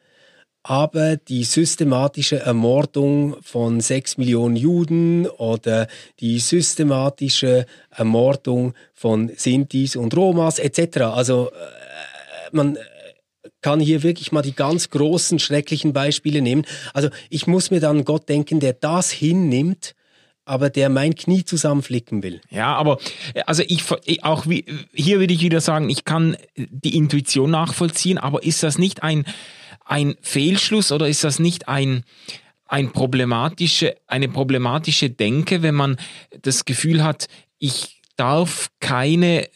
aber 0.67 1.15
die 1.15 1.45
systematische 1.45 2.39
Ermordung 2.41 3.37
von 3.41 3.79
sechs 3.79 4.17
Millionen 4.17 4.57
Juden 4.57 5.25
oder 5.25 5.87
die 6.19 6.39
systematische 6.39 7.65
Ermordung 7.89 8.73
von 8.93 9.31
Sintis 9.33 9.95
und 9.95 10.15
Romas 10.15 10.59
etc. 10.59 10.97
Also 11.03 11.51
äh, 11.51 12.49
man 12.51 12.77
kann 13.61 13.79
hier 13.79 14.03
wirklich 14.03 14.33
mal 14.33 14.41
die 14.41 14.55
ganz 14.55 14.89
großen, 14.89 15.39
schrecklichen 15.39 15.93
Beispiele 15.93 16.41
nehmen. 16.41 16.65
Also 16.93 17.09
ich 17.29 17.47
muss 17.47 17.71
mir 17.71 17.79
dann 17.79 18.03
Gott 18.03 18.27
denken, 18.27 18.59
der 18.59 18.73
das 18.73 19.09
hinnimmt, 19.09 19.95
aber 20.43 20.69
der 20.69 20.89
mein 20.89 21.15
Knie 21.15 21.45
zusammenflicken 21.45 22.23
will. 22.23 22.41
Ja, 22.49 22.75
aber 22.75 22.97
also 23.45 23.63
ich 23.65 23.83
auch 24.23 24.47
wie, 24.47 24.65
hier 24.93 25.21
würde 25.21 25.33
ich 25.33 25.41
wieder 25.41 25.61
sagen, 25.61 25.89
ich 25.89 26.03
kann 26.03 26.35
die 26.57 26.97
Intuition 26.97 27.51
nachvollziehen, 27.51 28.17
aber 28.17 28.43
ist 28.43 28.63
das 28.63 28.77
nicht 28.77 29.01
ein 29.01 29.23
ein 29.87 30.15
Fehlschluss 30.21 30.91
oder 30.91 31.07
ist 31.07 31.23
das 31.23 31.39
nicht 31.39 31.67
ein, 31.67 32.03
ein 32.65 32.91
problematische, 32.91 33.95
eine 34.07 34.27
problematische 34.27 35.09
Denke, 35.09 35.61
wenn 35.61 35.75
man 35.75 35.97
das 36.41 36.65
Gefühl 36.65 37.03
hat, 37.03 37.27
ich 37.59 38.01
darf 38.17 38.69
keine 38.79 39.47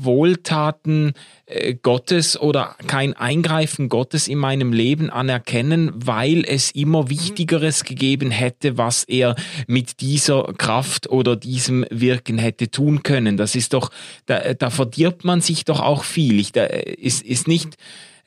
Wohltaten 0.00 1.12
äh, 1.46 1.74
Gottes 1.74 2.40
oder 2.40 2.76
kein 2.86 3.14
Eingreifen 3.14 3.88
Gottes 3.88 4.28
in 4.28 4.38
meinem 4.38 4.72
Leben 4.72 5.10
anerkennen, 5.10 5.90
weil 5.94 6.44
es 6.46 6.70
immer 6.70 7.10
Wichtigeres 7.10 7.84
gegeben 7.84 8.30
hätte, 8.30 8.78
was 8.78 9.04
er 9.04 9.34
mit 9.66 10.00
dieser 10.00 10.44
Kraft 10.56 11.10
oder 11.10 11.34
diesem 11.34 11.84
Wirken 11.90 12.38
hätte 12.38 12.70
tun 12.70 13.02
können. 13.02 13.36
Das 13.36 13.56
ist 13.56 13.72
doch, 13.72 13.90
da, 14.26 14.54
da 14.54 14.70
verdirbt 14.70 15.24
man 15.24 15.40
sich 15.40 15.64
doch 15.64 15.80
auch 15.80 16.04
viel. 16.04 16.38
Ich, 16.38 16.52
da 16.52 16.64
ist, 16.64 17.22
ist 17.22 17.48
nicht, 17.48 17.74
äh, 17.74 17.78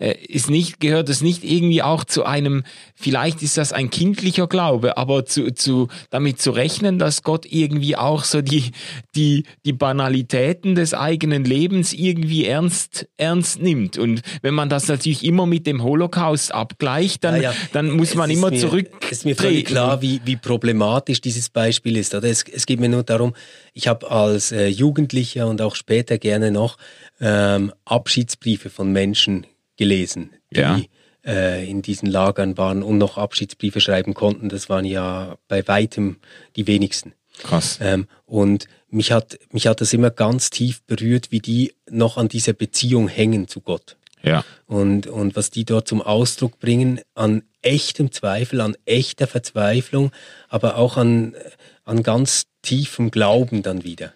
ist 0.01 0.49
nicht, 0.49 0.79
gehört 0.79 1.09
es 1.09 1.21
nicht 1.21 1.43
irgendwie 1.43 1.83
auch 1.83 2.03
zu 2.03 2.25
einem, 2.25 2.63
vielleicht 2.95 3.43
ist 3.43 3.57
das 3.57 3.71
ein 3.71 3.89
kindlicher 3.89 4.47
Glaube, 4.47 4.97
aber 4.97 5.25
zu, 5.25 5.53
zu, 5.53 5.89
damit 6.09 6.41
zu 6.41 6.51
rechnen, 6.51 6.97
dass 6.97 7.21
Gott 7.21 7.45
irgendwie 7.45 7.95
auch 7.95 8.23
so 8.23 8.41
die, 8.41 8.71
die, 9.15 9.43
die 9.63 9.73
Banalitäten 9.73 10.73
des 10.75 10.93
eigenen 10.93 11.45
Lebens 11.45 11.93
irgendwie 11.93 12.45
ernst, 12.45 13.07
ernst 13.17 13.61
nimmt. 13.61 13.97
Und 13.97 14.21
wenn 14.41 14.55
man 14.55 14.69
das 14.69 14.87
natürlich 14.87 15.23
immer 15.23 15.45
mit 15.45 15.67
dem 15.67 15.83
Holocaust 15.83 16.53
abgleicht, 16.53 17.23
dann, 17.23 17.35
ja, 17.35 17.51
ja. 17.51 17.53
dann 17.73 17.91
muss 17.91 18.15
man 18.15 18.29
immer 18.29 18.51
zurück. 18.53 18.89
Es 19.03 19.19
ist 19.19 19.25
mir 19.25 19.35
völlig 19.35 19.65
klar, 19.65 20.01
wie, 20.01 20.21
wie 20.25 20.35
problematisch 20.35 21.21
dieses 21.21 21.49
Beispiel 21.49 21.97
ist. 21.97 22.15
Oder 22.15 22.29
es, 22.29 22.43
es 22.51 22.65
geht 22.65 22.79
mir 22.79 22.89
nur 22.89 23.03
darum, 23.03 23.33
ich 23.73 23.87
habe 23.87 24.09
als 24.09 24.51
äh, 24.51 24.67
Jugendlicher 24.67 25.47
und 25.47 25.61
auch 25.61 25.75
später 25.75 26.17
gerne 26.17 26.51
noch 26.51 26.77
ähm, 27.19 27.71
Abschiedsbriefe 27.85 28.69
von 28.69 28.91
Menschen 28.91 29.45
gelesen, 29.77 30.31
die 30.51 30.59
ja. 30.59 30.81
äh, 31.25 31.69
in 31.69 31.81
diesen 31.81 32.09
Lagern 32.09 32.57
waren 32.57 32.83
und 32.83 32.97
noch 32.97 33.17
Abschiedsbriefe 33.17 33.81
schreiben 33.81 34.13
konnten. 34.13 34.49
Das 34.49 34.69
waren 34.69 34.85
ja 34.85 35.37
bei 35.47 35.67
weitem 35.67 36.17
die 36.55 36.67
wenigsten. 36.67 37.13
Krass. 37.39 37.79
Ähm, 37.81 38.07
und 38.25 38.67
mich 38.89 39.11
hat, 39.11 39.39
mich 39.51 39.67
hat 39.67 39.81
das 39.81 39.93
immer 39.93 40.11
ganz 40.11 40.49
tief 40.49 40.83
berührt, 40.83 41.31
wie 41.31 41.39
die 41.39 41.73
noch 41.89 42.17
an 42.17 42.27
dieser 42.27 42.53
Beziehung 42.53 43.07
hängen 43.07 43.47
zu 43.47 43.61
Gott. 43.61 43.97
Ja. 44.23 44.43
Und, 44.67 45.07
und 45.07 45.35
was 45.35 45.49
die 45.49 45.65
dort 45.65 45.87
zum 45.87 46.01
Ausdruck 46.01 46.59
bringen 46.59 47.01
an 47.15 47.43
echtem 47.61 48.11
Zweifel, 48.11 48.61
an 48.61 48.75
echter 48.85 49.27
Verzweiflung, 49.27 50.11
aber 50.47 50.77
auch 50.77 50.97
an, 50.97 51.35
an 51.83 52.03
ganz 52.03 52.45
tiefem 52.61 53.11
Glauben 53.11 53.63
dann 53.63 53.83
wieder. 53.83 54.13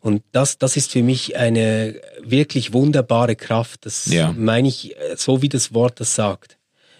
Und 0.00 0.22
das, 0.32 0.58
das 0.58 0.76
ist 0.76 0.92
für 0.92 1.02
mich 1.02 1.36
eine 1.36 2.00
wirklich 2.22 2.72
wunderbare 2.72 3.36
Kraft. 3.36 3.84
Das 3.84 4.06
ja. 4.06 4.32
meine 4.32 4.68
ich 4.68 4.96
äh, 4.96 5.16
so, 5.16 5.42
wie 5.42 5.48
das 5.48 5.74
Wort 5.74 6.00
das 6.00 6.14
sagt. 6.14 6.56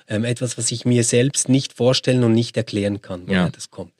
Ähm, 0.06 0.24
etwas, 0.24 0.58
was 0.58 0.70
ich 0.70 0.84
mir 0.84 1.04
selbst 1.04 1.48
nicht 1.48 1.72
vorstellen 1.72 2.24
und 2.24 2.32
nicht 2.32 2.56
erklären 2.56 3.00
kann, 3.00 3.26
woher 3.26 3.44
ja. 3.44 3.50
das 3.50 3.70
kommt. 3.70 3.92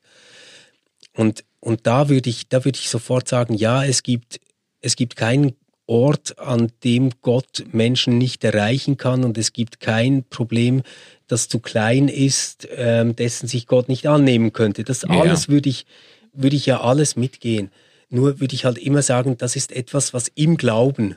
Und, 1.14 1.44
und 1.60 1.86
da 1.86 2.08
würde 2.08 2.28
ich, 2.28 2.48
da 2.48 2.64
würde 2.64 2.78
ich 2.78 2.90
sofort 2.90 3.28
sagen, 3.28 3.54
ja, 3.54 3.84
es 3.84 4.02
gibt, 4.02 4.40
es 4.80 4.96
gibt 4.96 5.16
keinen 5.16 5.54
Ort, 5.86 6.38
an 6.38 6.70
dem 6.84 7.10
Gott 7.20 7.64
Menschen 7.72 8.16
nicht 8.16 8.44
erreichen 8.44 8.96
kann 8.96 9.24
und 9.24 9.36
es 9.36 9.52
gibt 9.52 9.80
kein 9.80 10.22
Problem, 10.22 10.82
das 11.26 11.48
zu 11.48 11.58
klein 11.58 12.08
ist, 12.08 12.68
ähm, 12.76 13.16
dessen 13.16 13.48
sich 13.48 13.66
Gott 13.66 13.88
nicht 13.88 14.06
annehmen 14.06 14.52
könnte. 14.52 14.84
Das 14.84 15.02
ja. 15.02 15.08
alles 15.08 15.48
würde 15.48 15.68
ich, 15.68 15.86
würde 16.32 16.54
ich 16.54 16.66
ja 16.66 16.80
alles 16.80 17.16
mitgehen. 17.16 17.70
Nur 18.10 18.40
würde 18.40 18.54
ich 18.54 18.64
halt 18.64 18.78
immer 18.78 19.02
sagen, 19.02 19.38
das 19.38 19.56
ist 19.56 19.72
etwas, 19.72 20.12
was 20.12 20.28
im 20.28 20.56
Glauben 20.56 21.16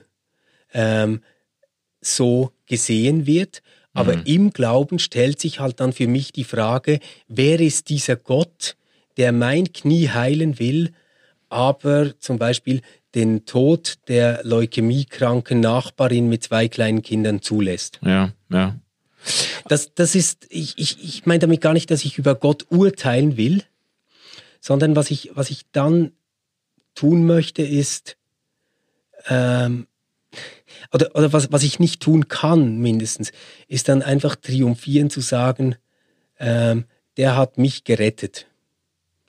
ähm, 0.73 1.21
so 2.01 2.51
gesehen 2.67 3.25
wird. 3.25 3.62
Aber 3.93 4.15
mhm. 4.15 4.23
im 4.25 4.49
Glauben 4.51 4.99
stellt 4.99 5.39
sich 5.39 5.60
halt 5.60 5.79
dann 5.79 5.93
für 5.93 6.08
mich 6.08 6.32
die 6.32 6.43
Frage, 6.43 6.99
wer 7.27 7.60
ist 7.60 7.89
dieser 7.89 8.15
Gott, 8.15 8.75
der 9.17 9.32
mein 9.32 9.71
Knie 9.71 10.10
heilen 10.10 10.58
will, 10.60 10.93
aber 11.49 12.19
zum 12.19 12.39
Beispiel 12.39 12.82
den 13.13 13.45
Tod 13.45 13.99
der 14.08 14.41
leukämiekranken 14.43 15.60
Nachbarin 15.60 16.29
mit 16.29 16.43
zwei 16.43 16.67
kleinen 16.67 17.03
Kindern 17.03 17.41
zulässt. 17.41 17.99
Ja, 18.03 18.32
ja. 18.49 18.75
Das, 19.67 19.93
das 19.93 20.15
ist, 20.15 20.47
ich, 20.49 20.77
ich, 20.77 21.03
ich 21.03 21.25
meine 21.25 21.39
damit 21.39 21.62
gar 21.62 21.73
nicht, 21.73 21.91
dass 21.91 22.03
ich 22.03 22.17
über 22.17 22.36
Gott 22.36 22.65
urteilen 22.69 23.38
will, 23.38 23.63
sondern 24.60 24.95
was 24.95 25.12
ich, 25.12 25.32
was 25.36 25.49
ich 25.51 25.62
dann 25.71 26.12
tun 26.95 27.25
möchte, 27.25 27.62
ist, 27.63 28.17
ähm, 29.27 29.88
oder, 30.93 31.15
oder 31.15 31.34
was, 31.34 31.51
was 31.51 31.63
ich 31.63 31.79
nicht 31.79 32.01
tun 32.01 32.27
kann, 32.27 32.77
mindestens, 32.77 33.32
ist 33.67 33.89
dann 33.89 34.01
einfach 34.01 34.36
triumphieren 34.36 35.10
zu 35.10 35.21
sagen, 35.21 35.75
ähm, 36.39 36.86
der 37.17 37.36
hat 37.36 37.58
mich 37.58 37.84
gerettet. 37.84 38.47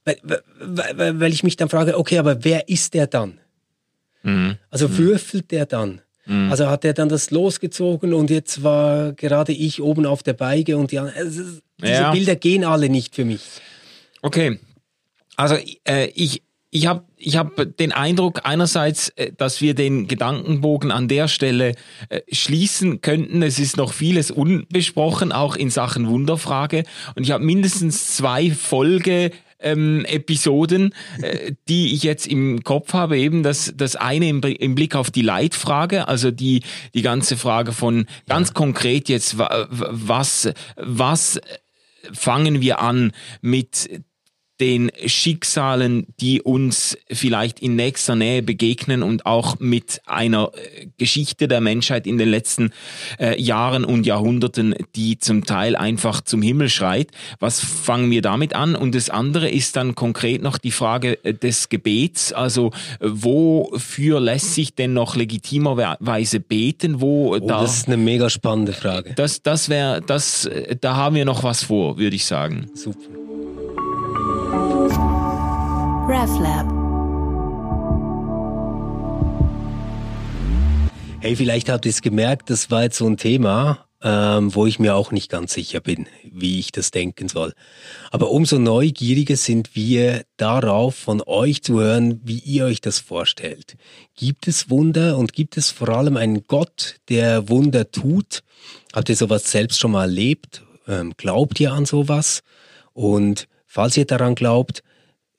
Weil, 0.05 0.18
weil, 0.61 1.20
weil 1.20 1.33
ich 1.33 1.42
mich 1.42 1.57
dann 1.57 1.68
frage, 1.68 1.98
okay, 1.98 2.18
aber 2.18 2.44
wer 2.44 2.68
ist 2.68 2.94
der 2.94 3.07
dann? 3.07 3.40
Mhm. 4.22 4.57
Also 4.70 4.88
mhm. 4.88 4.98
würfelt 4.98 5.50
der 5.50 5.66
dann? 5.66 6.03
Mhm. 6.27 6.50
Also 6.50 6.68
hat 6.68 6.85
er 6.85 6.94
dann 6.94 7.09
das 7.09 7.31
losgezogen 7.31 8.12
und 8.14 8.31
jetzt 8.31 8.62
war 8.62 9.12
gerade 9.12 9.53
ich 9.53 9.81
oben 9.83 10.07
auf 10.07 10.22
der 10.22 10.33
Beige 10.33 10.77
und 10.77 10.90
die, 10.90 10.98
also 10.98 11.42
diese 11.81 11.92
ja. 11.92 12.12
Bilder 12.12 12.37
gehen 12.37 12.64
alle 12.64 12.88
nicht 12.88 13.14
für 13.14 13.24
mich. 13.24 13.42
Okay. 14.22 14.59
Also 15.37 15.57
äh, 15.87 16.07
ich, 16.14 16.42
ich 16.75 16.89
habe 16.89 17.05
ich 17.17 17.37
hab 17.37 17.77
den 17.79 17.93
Eindruck 17.93 18.41
einerseits, 18.43 19.11
äh, 19.11 19.31
dass 19.33 19.61
wir 19.61 19.75
den 19.75 20.09
Gedankenbogen 20.09 20.91
an 20.91 21.07
der 21.07 21.29
Stelle 21.29 21.77
äh, 22.09 22.21
schließen 22.33 23.01
könnten. 23.01 23.43
Es 23.43 23.61
ist 23.61 23.77
noch 23.77 23.93
vieles 23.93 24.33
unbesprochen, 24.33 25.31
auch 25.31 25.55
in 25.55 25.71
Sachen 25.71 26.09
Wunderfrage. 26.09 26.83
Und 27.15 27.23
ich 27.23 27.31
habe 27.31 27.45
mindestens 27.45 28.17
zwei 28.17 28.51
Folge 28.51 29.31
ähm, 29.61 30.05
Episoden, 30.05 30.93
äh, 31.23 31.53
die 31.69 31.95
ich 31.95 32.03
jetzt 32.03 32.27
im 32.27 32.65
Kopf 32.65 32.93
habe. 32.93 33.19
Eben 33.19 33.45
das, 33.45 33.73
das 33.77 33.95
eine 33.95 34.29
im, 34.29 34.41
im 34.43 34.75
Blick 34.75 34.97
auf 34.97 35.13
die 35.13 35.23
Leitfrage, 35.23 36.09
also 36.09 36.33
die, 36.33 36.65
die 36.93 37.03
ganze 37.03 37.37
Frage 37.37 37.71
von 37.71 38.07
ganz 38.27 38.49
ja. 38.49 38.55
konkret 38.55 39.09
jetzt, 39.09 39.39
was, 39.39 40.51
was 40.77 41.41
fangen 42.13 42.61
wir 42.61 42.81
an 42.81 43.13
mit 43.43 43.89
den 44.61 44.90
Schicksalen, 45.05 46.07
die 46.21 46.40
uns 46.40 46.97
vielleicht 47.11 47.61
in 47.61 47.75
nächster 47.75 48.14
Nähe 48.14 48.43
begegnen 48.43 49.03
und 49.03 49.27
auch 49.27 49.59
mit 49.59 50.01
einer 50.07 50.53
äh, 50.55 50.87
Geschichte 50.97 51.49
der 51.49 51.61
Menschheit 51.61 52.07
in 52.07 52.19
den 52.19 52.29
letzten 52.29 52.71
äh, 53.19 53.40
Jahren 53.40 53.85
und 53.85 54.07
Jahrhunderten, 54.07 54.75
die 54.95 55.19
zum 55.19 55.45
Teil 55.45 55.75
einfach 55.75 56.21
zum 56.21 56.40
Himmel 56.40 56.69
schreit. 56.69 57.11
Was 57.40 57.61
fangen 57.61 58.11
wir 58.11 58.23
damit 58.23 58.55
an? 58.55 58.77
Und 58.77 58.95
das 58.95 59.11
andere 59.11 59.49
ist 59.51 59.75
dann 59.77 59.97
konkret 59.97 60.43
noch 60.43 60.59
die 60.59 60.71
Frage 60.71 61.25
äh, 61.25 61.35
des 61.35 61.69
Gebets. 61.69 62.33
Also 62.33 62.71
wofür 63.01 64.21
lässt 64.21 64.55
sich 64.55 64.75
denn 64.75 64.93
noch 64.93 65.17
legitimerweise 65.17 66.38
beten? 66.38 67.01
Wo 67.01 67.35
oh, 67.35 67.38
da, 67.40 67.62
das 67.62 67.79
ist 67.79 67.88
eine 67.88 67.97
mega 67.97 68.31
spannende 68.31 68.73
Frage. 68.73 69.14
Das, 69.14 69.43
das 69.43 69.69
wäre, 69.69 70.01
das, 70.01 70.47
äh, 70.47 70.77
da 70.81 70.95
haben 70.95 71.17
wir 71.17 71.25
noch 71.25 71.43
was 71.43 71.64
vor, 71.64 71.99
würde 71.99 72.14
ich 72.14 72.25
sagen. 72.25 72.71
Super. 72.75 73.25
RefLab. 76.07 76.67
Hey, 81.21 81.37
vielleicht 81.37 81.71
habt 81.71 81.87
ihr 81.87 81.90
es 81.90 82.03
gemerkt, 82.03 82.51
das 82.51 82.71
war 82.71 82.83
jetzt 82.83 82.99
so 82.99 83.07
ein 83.07 83.17
Thema, 83.17 83.87
ähm, 84.03 84.55
wo 84.55 84.67
ich 84.67 84.79
mir 84.79 84.95
auch 84.95 85.11
nicht 85.11 85.31
ganz 85.31 85.55
sicher 85.55 85.81
bin, 85.81 86.07
wie 86.31 86.59
ich 86.59 86.71
das 86.71 86.90
denken 86.90 87.29
soll. 87.29 87.55
Aber 88.11 88.31
umso 88.31 88.59
neugieriger 88.59 89.37
sind 89.37 89.75
wir 89.75 90.25
darauf, 90.37 90.95
von 90.95 91.23
euch 91.25 91.62
zu 91.62 91.81
hören, 91.81 92.21
wie 92.23 92.40
ihr 92.40 92.67
euch 92.67 92.83
das 92.83 92.99
vorstellt. 92.99 93.77
Gibt 94.14 94.47
es 94.47 94.69
Wunder 94.69 95.17
und 95.17 95.33
gibt 95.33 95.57
es 95.57 95.71
vor 95.71 95.88
allem 95.88 96.19
einen 96.19 96.47
Gott, 96.47 96.97
der 97.09 97.49
Wunder 97.49 97.90
tut? 97.90 98.43
Habt 98.93 99.09
ihr 99.09 99.17
sowas 99.17 99.51
selbst 99.51 99.81
schon 99.81 99.93
mal 99.93 100.03
erlebt? 100.03 100.62
Ähm, 100.87 101.14
glaubt 101.17 101.59
ihr 101.59 101.73
an 101.73 101.87
sowas? 101.87 102.43
Und 102.93 103.49
falls 103.75 103.97
ihr 103.97 104.05
daran 104.05 104.37
glaubt, 104.37 104.85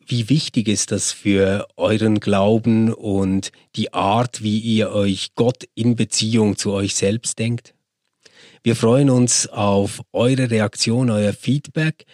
wie 0.05 0.29
wichtig 0.29 0.67
ist 0.67 0.91
das 0.91 1.13
für 1.13 1.67
euren 1.77 2.19
Glauben 2.19 2.93
und 2.93 3.51
die 3.77 3.93
Art, 3.93 4.43
wie 4.43 4.59
ihr 4.59 4.91
euch 4.91 5.35
Gott 5.35 5.63
in 5.73 5.95
Beziehung 5.95 6.57
zu 6.57 6.73
euch 6.73 6.95
selbst 6.95 7.39
denkt? 7.39 7.73
Wir 8.61 8.75
freuen 8.75 9.09
uns 9.09 9.47
auf 9.47 10.01
eure 10.11 10.51
Reaktion, 10.51 11.09
euer 11.09 11.33
Feedback. 11.33 12.05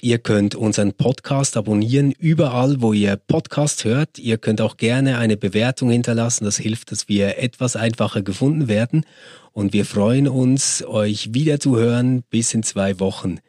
Ihr 0.00 0.18
könnt 0.18 0.54
unseren 0.54 0.92
Podcast 0.92 1.56
abonnieren, 1.56 2.12
überall, 2.12 2.80
wo 2.80 2.92
ihr 2.92 3.16
Podcast 3.16 3.84
hört. 3.84 4.18
Ihr 4.18 4.38
könnt 4.38 4.60
auch 4.60 4.76
gerne 4.76 5.18
eine 5.18 5.36
Bewertung 5.36 5.90
hinterlassen. 5.90 6.44
Das 6.44 6.58
hilft, 6.58 6.92
dass 6.92 7.08
wir 7.08 7.38
etwas 7.38 7.74
einfacher 7.74 8.22
gefunden 8.22 8.68
werden. 8.68 9.04
Und 9.52 9.72
wir 9.72 9.84
freuen 9.84 10.28
uns, 10.28 10.84
euch 10.86 11.34
wieder 11.34 11.58
zu 11.58 11.76
hören. 11.76 12.22
Bis 12.30 12.54
in 12.54 12.62
zwei 12.62 13.00
Wochen. 13.00 13.40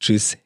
Tschüss. 0.00 0.41